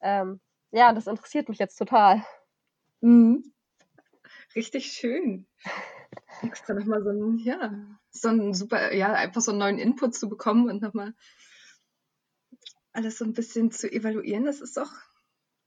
Ähm, 0.00 0.40
ja, 0.72 0.92
das 0.92 1.06
interessiert 1.06 1.48
mich 1.48 1.58
jetzt 1.58 1.76
total. 1.76 2.24
Mhm. 3.00 3.52
Richtig 4.56 4.86
schön. 4.86 5.46
Extra 6.42 6.74
nochmal 6.74 7.02
so 7.02 7.10
ein, 7.10 7.38
ja, 7.38 7.72
so 8.20 8.28
ein 8.28 8.54
super, 8.54 8.94
ja, 8.94 9.12
einfach 9.12 9.40
so 9.40 9.52
einen 9.52 9.60
neuen 9.60 9.78
Input 9.78 10.14
zu 10.14 10.28
bekommen 10.28 10.68
und 10.68 10.82
nochmal 10.82 11.14
alles 12.92 13.18
so 13.18 13.24
ein 13.24 13.32
bisschen 13.32 13.70
zu 13.70 13.90
evaluieren, 13.90 14.44
das 14.44 14.60
ist 14.60 14.76
doch, 14.76 14.90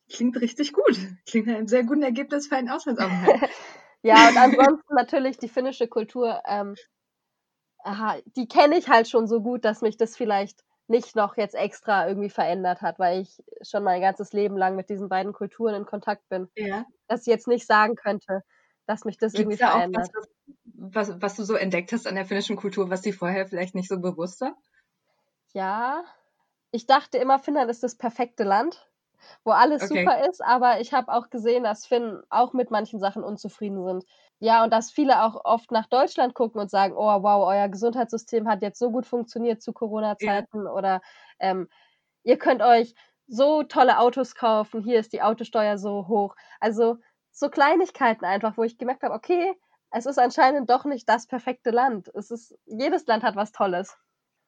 klingt 0.10 0.40
richtig 0.42 0.74
gut. 0.74 0.98
Klingt 1.26 1.48
nach 1.48 1.56
einem 1.56 1.68
sehr 1.68 1.84
guten 1.84 2.04
Ergebnis 2.04 2.48
für 2.48 2.58
einen 2.58 2.70
Auslandsaufenthalt. 2.70 3.50
ja, 4.04 4.30
und 4.30 4.38
ansonsten 4.38 4.94
natürlich 4.94 5.38
die 5.38 5.50
finnische 5.50 5.88
Kultur, 5.88 6.42
ähm, 6.46 6.76
aha, 7.84 8.18
die 8.36 8.48
kenne 8.48 8.78
ich 8.78 8.90
halt 8.90 9.08
schon 9.08 9.28
so 9.28 9.42
gut, 9.42 9.66
dass 9.66 9.82
mich 9.82 9.98
das 9.98 10.18
vielleicht 10.18 10.64
nicht 10.88 11.16
noch 11.16 11.38
jetzt 11.38 11.56
extra 11.56 12.08
irgendwie 12.08 12.30
verändert 12.30 12.82
hat, 12.82 13.00
weil 13.00 13.22
ich 13.22 13.42
schon 13.62 13.84
mein 13.84 14.02
ganzes 14.02 14.34
Leben 14.34 14.58
lang 14.58 14.76
mit 14.76 14.90
diesen 14.90 15.08
beiden 15.08 15.32
Kulturen 15.32 15.74
in 15.76 15.86
Kontakt 15.86 16.28
bin. 16.28 16.50
Ja. 16.56 16.86
Dass 17.08 17.22
ich 17.22 17.28
jetzt 17.28 17.48
nicht 17.48 17.66
sagen 17.66 17.96
könnte, 17.96 18.44
dass 18.88 19.06
mich 19.06 19.18
das 19.18 19.32
Gibt's 19.32 19.42
irgendwie 19.42 19.58
da 19.58 19.72
verändert. 19.72 20.10
Auch 20.10 20.22
was, 20.22 20.30
was, 20.48 20.56
was 20.74 21.36
du 21.36 21.44
so 21.44 21.56
entdeckt 21.56 21.92
hast 21.92 22.08
an 22.08 22.16
der 22.16 22.26
finnischen 22.26 22.56
Kultur, 22.56 22.90
was 22.90 23.02
dir 23.02 23.14
vorher 23.14 23.48
vielleicht 23.48 23.76
nicht 23.76 23.90
so 23.90 24.00
bewusst 24.00 24.42
war? 24.42 24.56
Ja, 25.54 26.04
ich 26.72 26.86
dachte 26.86 27.18
immer, 27.18 27.40
Finnland 27.40 27.70
ist 27.70 27.84
das 27.84 27.96
perfekte 27.96 28.44
Land, 28.44 28.88
wo 29.44 29.52
alles 29.52 29.84
okay. 29.84 30.00
super 30.00 30.30
ist, 30.30 30.44
aber 30.44 30.80
ich 30.80 30.94
habe 30.94 31.12
auch 31.12 31.30
gesehen, 31.30 31.64
dass 31.64 31.86
Finnen 31.86 32.24
auch 32.30 32.54
mit 32.54 32.72
manchen 32.72 33.00
Sachen 33.00 33.24
unzufrieden 33.24 33.84
sind. 33.84 34.06
Ja, 34.40 34.64
und 34.64 34.72
dass 34.72 34.90
viele 34.90 35.24
auch 35.24 35.46
oft 35.46 35.72
nach 35.72 35.88
Deutschland 35.88 36.34
gucken 36.34 36.60
und 36.60 36.72
sagen, 36.72 36.96
oh 36.96 37.24
wow, 37.24 37.48
euer 37.48 37.70
Gesundheitssystem 37.70 38.48
hat 38.48 38.62
jetzt 38.62 38.80
so 38.80 38.90
gut 38.90 39.06
funktioniert 39.06 39.62
zu 39.62 39.74
Corona-Zeiten 39.74 40.66
ja. 40.66 40.72
oder 40.72 41.02
ähm, 41.40 41.70
ihr 42.24 42.38
könnt 42.38 42.62
euch 42.62 42.96
so 43.28 43.64
tolle 43.64 44.00
Autos 44.00 44.36
kaufen, 44.36 44.84
hier 44.84 45.00
ist 45.00 45.14
die 45.14 45.22
Autosteuer 45.22 45.78
so 45.78 46.08
hoch. 46.08 46.36
Also 46.60 46.98
so 47.32 47.50
Kleinigkeiten 47.50 48.26
einfach, 48.26 48.58
wo 48.58 48.64
ich 48.64 48.78
gemerkt 48.78 49.04
habe, 49.04 49.14
okay, 49.14 49.54
es 49.92 50.06
ist 50.06 50.18
anscheinend 50.18 50.70
doch 50.70 50.86
nicht 50.86 51.08
das 51.08 51.28
perfekte 51.28 51.72
Land. 51.72 52.10
Es 52.16 52.32
ist, 52.32 52.56
jedes 52.66 53.06
Land 53.08 53.24
hat 53.24 53.36
was 53.36 53.52
Tolles. 53.52 53.98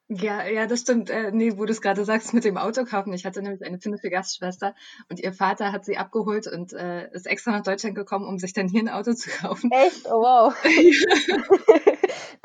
Ja, 0.09 0.45
ja, 0.45 0.67
das 0.67 0.81
stimmt. 0.81 1.09
Äh, 1.09 1.31
nee, 1.31 1.57
wo 1.57 1.65
du 1.65 1.71
es 1.71 1.81
gerade 1.81 2.03
sagst 2.03 2.33
mit 2.33 2.43
dem 2.43 2.57
Auto 2.57 2.83
kaufen. 2.83 3.13
Ich 3.13 3.25
hatte 3.25 3.41
nämlich 3.41 3.63
eine 3.63 3.79
finnische 3.79 4.09
Gastschwester 4.09 4.75
und 5.09 5.19
ihr 5.19 5.33
Vater 5.33 5.71
hat 5.71 5.85
sie 5.85 5.97
abgeholt 5.97 6.45
und 6.47 6.73
äh, 6.73 7.09
ist 7.11 7.25
extra 7.25 7.51
nach 7.51 7.63
Deutschland 7.63 7.95
gekommen, 7.95 8.27
um 8.27 8.37
sich 8.37 8.53
dann 8.53 8.67
hier 8.67 8.81
ein 8.81 8.89
Auto 8.89 9.13
zu 9.13 9.29
kaufen. 9.29 9.71
Echt? 9.71 10.05
Oh 10.07 10.21
wow. 10.21 10.53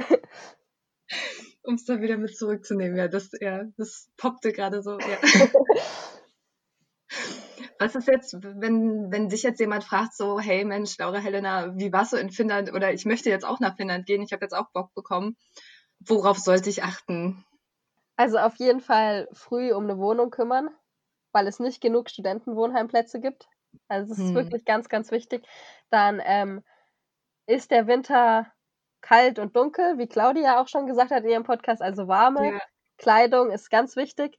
um 1.69 1.75
es 1.75 1.85
dann 1.85 2.01
wieder 2.01 2.17
mit 2.17 2.37
zurückzunehmen. 2.37 2.97
Ja, 2.97 3.09
das, 3.09 3.31
ja, 3.41 3.65
das 3.77 4.09
poppte 4.17 4.53
gerade 4.53 4.83
so. 4.83 4.99
Ja. 4.99 5.19
Was 7.79 7.95
ist 7.95 8.09
jetzt, 8.09 8.37
wenn, 8.43 9.13
wenn 9.13 9.29
dich 9.29 9.43
jetzt 9.43 9.61
jemand 9.61 9.85
fragt, 9.85 10.15
so, 10.15 10.41
hey 10.41 10.65
Mensch, 10.65 10.99
Laura 10.99 11.19
Helena, 11.19 11.77
wie 11.77 11.93
warst 11.93 12.13
du 12.13 12.17
in 12.17 12.31
Finnland? 12.31 12.73
Oder 12.73 12.93
ich 12.93 13.05
möchte 13.05 13.31
jetzt 13.31 13.45
auch 13.45 13.61
nach 13.61 13.77
Finnland 13.77 14.07
gehen, 14.07 14.23
ich 14.23 14.33
habe 14.33 14.45
jetzt 14.45 14.55
auch 14.55 14.71
Bock 14.73 14.93
bekommen. 14.95 15.37
Worauf 16.01 16.39
sollte 16.39 16.71
ich 16.71 16.83
achten? 16.83 17.45
Also 18.17 18.39
auf 18.39 18.57
jeden 18.57 18.81
Fall 18.81 19.29
früh 19.33 19.73
um 19.73 19.85
eine 19.85 19.99
Wohnung 19.99 20.31
kümmern, 20.31 20.71
weil 21.33 21.47
es 21.47 21.61
nicht 21.61 21.81
genug 21.81 22.11
Studentenwohnheimplätze 22.11 23.21
gibt. 23.21 23.47
Also 23.87 24.13
es 24.13 24.19
ist 24.19 24.29
hm. 24.29 24.35
wirklich 24.35 24.65
ganz, 24.65 24.89
ganz 24.89 25.11
wichtig. 25.13 25.47
Dann 25.91 26.21
ähm, 26.25 26.65
ist 27.47 27.71
der 27.71 27.87
Winter 27.87 28.47
kalt 29.01 29.39
und 29.39 29.55
dunkel, 29.57 29.99
wie 29.99 30.09
Claudia 30.09 30.61
auch 30.61 30.69
schon 30.69 30.87
gesagt 30.87 31.11
hat 31.11 31.23
in 31.25 31.31
ihrem 31.31 31.45
Podcast, 31.45 31.81
also 31.81 32.09
warme 32.09 32.53
ja. 32.53 32.61
Kleidung 32.97 33.51
ist 33.51 33.71
ganz 33.71 33.97
wichtig. 33.97 34.37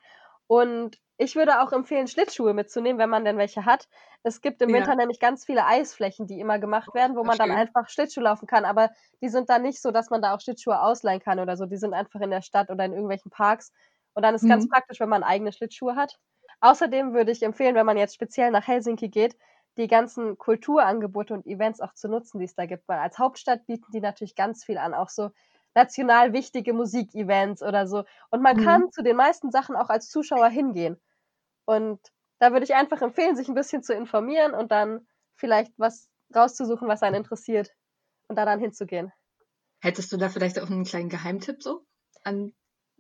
Und 0.50 0.98
ich 1.18 1.36
würde 1.36 1.62
auch 1.62 1.72
empfehlen, 1.74 2.08
Schlittschuhe 2.08 2.54
mitzunehmen, 2.56 2.98
wenn 3.00 3.10
man 3.10 3.24
denn 3.24 3.38
welche 3.38 3.66
hat. 3.66 3.88
Es 4.24 4.42
gibt 4.42 4.62
im 4.64 4.74
Ja. 4.74 4.74
Winter 4.74 4.96
nämlich 4.96 5.20
ganz 5.20 5.46
viele 5.46 5.66
Eisflächen, 5.66 6.26
die 6.28 6.40
immer 6.40 6.58
gemacht 6.60 6.94
werden, 6.96 7.16
wo 7.16 7.24
man 7.24 7.38
dann 7.38 7.52
einfach 7.52 7.88
Schlittschuh 7.90 8.22
laufen 8.22 8.48
kann, 8.48 8.66
aber 8.66 8.90
die 9.22 9.30
sind 9.30 9.50
dann 9.50 9.62
nicht 9.62 9.80
so, 9.82 9.92
dass 9.92 10.10
man 10.10 10.22
da 10.24 10.34
auch 10.34 10.42
Schlittschuhe 10.42 10.82
ausleihen 10.82 11.22
kann 11.22 11.40
oder 11.40 11.56
so. 11.56 11.66
Die 11.68 11.78
sind 11.78 11.94
einfach 11.94 12.22
in 12.22 12.32
der 12.32 12.42
Stadt 12.42 12.72
oder 12.72 12.84
in 12.86 12.94
irgendwelchen 12.94 13.30
Parks 13.32 13.72
und 14.14 14.24
dann 14.24 14.34
ist 14.36 14.48
ganz 14.48 14.68
Mhm. 14.68 14.70
praktisch, 14.70 15.00
wenn 15.00 15.10
man 15.10 15.24
eigene 15.24 15.52
Schlittschuhe 15.54 15.96
hat. 15.96 16.18
Außerdem 16.62 17.14
würde 17.14 17.32
ich 17.32 17.44
empfehlen, 17.44 17.76
wenn 17.76 17.86
man 17.86 17.98
jetzt 17.98 18.16
speziell 18.16 18.50
nach 18.52 18.66
Helsinki 18.68 19.10
geht, 19.10 19.38
die 19.78 19.88
ganzen 19.88 20.38
Kulturangebote 20.38 21.34
und 21.34 21.46
Events 21.46 21.80
auch 21.80 21.94
zu 21.94 22.08
nutzen, 22.10 22.40
die 22.40 22.46
es 22.46 22.56
da 22.56 22.66
gibt, 22.66 22.88
weil 22.88 23.00
als 23.00 23.20
Hauptstadt 23.20 23.66
bieten 23.68 23.92
die 23.94 24.02
natürlich 24.02 24.36
ganz 24.36 24.64
viel 24.66 24.78
an, 24.78 24.94
auch 24.96 25.10
so 25.10 25.30
national 25.76 26.34
wichtige 26.34 26.74
Musikevents 26.74 27.62
oder 27.64 27.88
so. 27.88 28.04
Und 28.32 28.42
man 28.42 28.56
Mhm. 28.56 28.58
kann 28.58 28.92
zu 28.92 29.04
den 29.04 29.16
meisten 29.16 29.52
Sachen 29.52 29.76
auch 29.76 29.90
als 29.90 30.10
Zuschauer 30.10 30.50
hingehen. 30.50 31.00
Und 31.66 32.00
da 32.40 32.52
würde 32.52 32.66
ich 32.66 32.76
einfach 32.76 33.02
empfehlen, 33.02 33.36
sich 33.36 33.48
ein 33.50 33.56
bisschen 33.56 33.84
zu 33.84 33.94
informieren 33.94 34.54
und 34.54 34.72
dann 34.72 35.08
vielleicht 35.36 35.74
was 35.78 36.10
rauszusuchen, 36.36 36.88
was 36.88 37.04
einen 37.04 37.16
interessiert 37.18 37.72
und 38.28 38.38
da 38.38 38.46
dann 38.46 38.60
hinzugehen. 38.60 39.14
Hättest 39.82 40.10
du 40.14 40.18
da 40.18 40.30
vielleicht 40.30 40.58
auch 40.60 40.70
einen 40.70 40.86
kleinen 40.86 41.10
Geheimtipp 41.10 41.62
so 41.62 41.86
an 42.24 42.54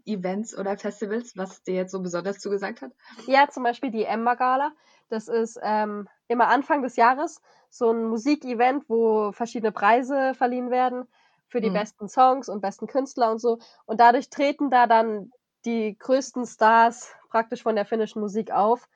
Events 0.05 0.58
oder 0.58 0.77
Festivals, 0.77 1.38
was 1.38 1.63
dir 1.63 1.75
jetzt 1.75 1.91
so 1.93 2.01
besonders 2.01 2.39
zugesagt 2.39 2.82
hat? 2.82 2.91
Ja, 3.27 3.47
zum 3.49 3.63
Beispiel 3.63 3.91
die 3.91 4.03
Emma 4.05 4.36
Gala. 4.36 4.71
Das 5.10 5.27
ist 5.27 5.60
ähm, 5.62 6.08
immer 6.27 6.47
Anfang 6.47 6.82
des 6.84 6.95
Jahres 6.95 7.41
so 7.69 7.91
ein 7.91 8.05
Musikevent, 8.05 8.86
wo 8.89 9.32
verschiedene 9.32 9.71
Preise 9.71 10.34
verliehen 10.34 10.71
werden 10.71 11.08
für 11.49 11.62
die 11.62 11.69
Mhm. 11.69 11.71
besten 11.71 12.09
Songs 12.09 12.49
und 12.49 12.62
besten 12.62 12.88
Künstler 12.88 13.31
und 13.31 13.39
so. 13.39 13.59
Und 13.85 13.99
dadurch 13.99 14.29
treten 14.29 14.69
da 14.69 14.88
dann 14.88 15.31
die 15.65 15.97
größten 15.97 16.45
Stars 16.45 17.13
praktisch 17.29 17.63
von 17.63 17.75
der 17.75 17.85
finnischen 17.85 18.21
Musik 18.21 18.51
auf. 18.51 18.88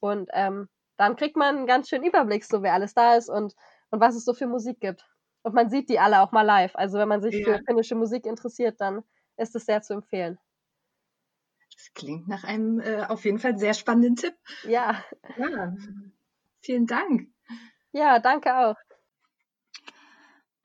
Und 0.00 0.28
ähm, 0.32 0.68
dann 0.96 1.16
kriegt 1.16 1.36
man 1.36 1.56
einen 1.56 1.66
ganz 1.66 1.88
schönen 1.88 2.04
Überblick, 2.04 2.44
so 2.44 2.62
wer 2.62 2.74
alles 2.74 2.94
da 2.94 3.14
ist 3.16 3.28
und, 3.28 3.54
und 3.90 4.00
was 4.00 4.14
es 4.16 4.24
so 4.24 4.34
für 4.34 4.46
Musik 4.46 4.80
gibt. 4.80 5.08
Und 5.42 5.54
man 5.54 5.70
sieht 5.70 5.88
die 5.88 5.98
alle 5.98 6.20
auch 6.22 6.32
mal 6.32 6.42
live. 6.42 6.76
Also 6.76 6.98
wenn 6.98 7.08
man 7.08 7.22
sich 7.22 7.40
Ja. 7.40 7.42
für 7.42 7.60
finnische 7.66 7.94
Musik 7.94 8.26
interessiert, 8.26 8.80
dann 8.80 9.02
ist 9.36 9.54
es 9.56 9.66
sehr 9.66 9.82
zu 9.82 9.94
empfehlen. 9.94 10.38
Das 11.74 11.92
klingt 11.94 12.28
nach 12.28 12.44
einem 12.44 12.80
äh, 12.80 13.04
auf 13.04 13.24
jeden 13.24 13.38
Fall 13.38 13.58
sehr 13.58 13.74
spannenden 13.74 14.16
Tipp. 14.16 14.34
Ja, 14.62 15.04
Ja, 15.36 15.74
vielen 16.62 16.86
Dank. 16.86 17.28
ja, 17.92 18.18
danke 18.20 18.50
auch. 18.56 18.76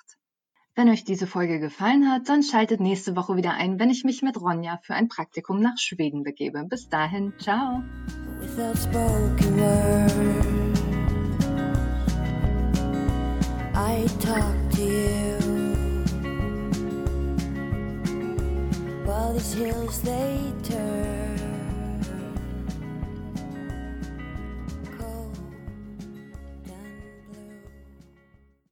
Wenn 0.74 0.88
euch 0.88 1.04
diese 1.04 1.28
Folge 1.28 1.60
gefallen 1.60 2.10
hat, 2.10 2.28
dann 2.28 2.42
schaltet 2.42 2.80
nächste 2.80 3.14
Woche 3.14 3.36
wieder 3.36 3.52
ein, 3.52 3.78
wenn 3.78 3.90
ich 3.90 4.02
mich 4.02 4.22
mit 4.22 4.40
Ronja 4.40 4.80
für 4.82 4.94
ein 4.94 5.06
Praktikum 5.06 5.60
nach 5.60 5.78
Schweden 5.78 6.24
begebe. 6.24 6.64
Bis 6.64 6.88
dahin, 6.88 7.34
ciao! 7.38 7.84
Without 8.44 8.76
spoken 8.76 9.56
word. 9.56 10.78
I 13.74 14.06
talk 14.20 14.54
to 14.72 14.82
you 14.82 15.38
while 19.04 19.32
these 19.32 19.54
hills 19.54 20.00
they 20.02 20.52
turn. 20.62 21.23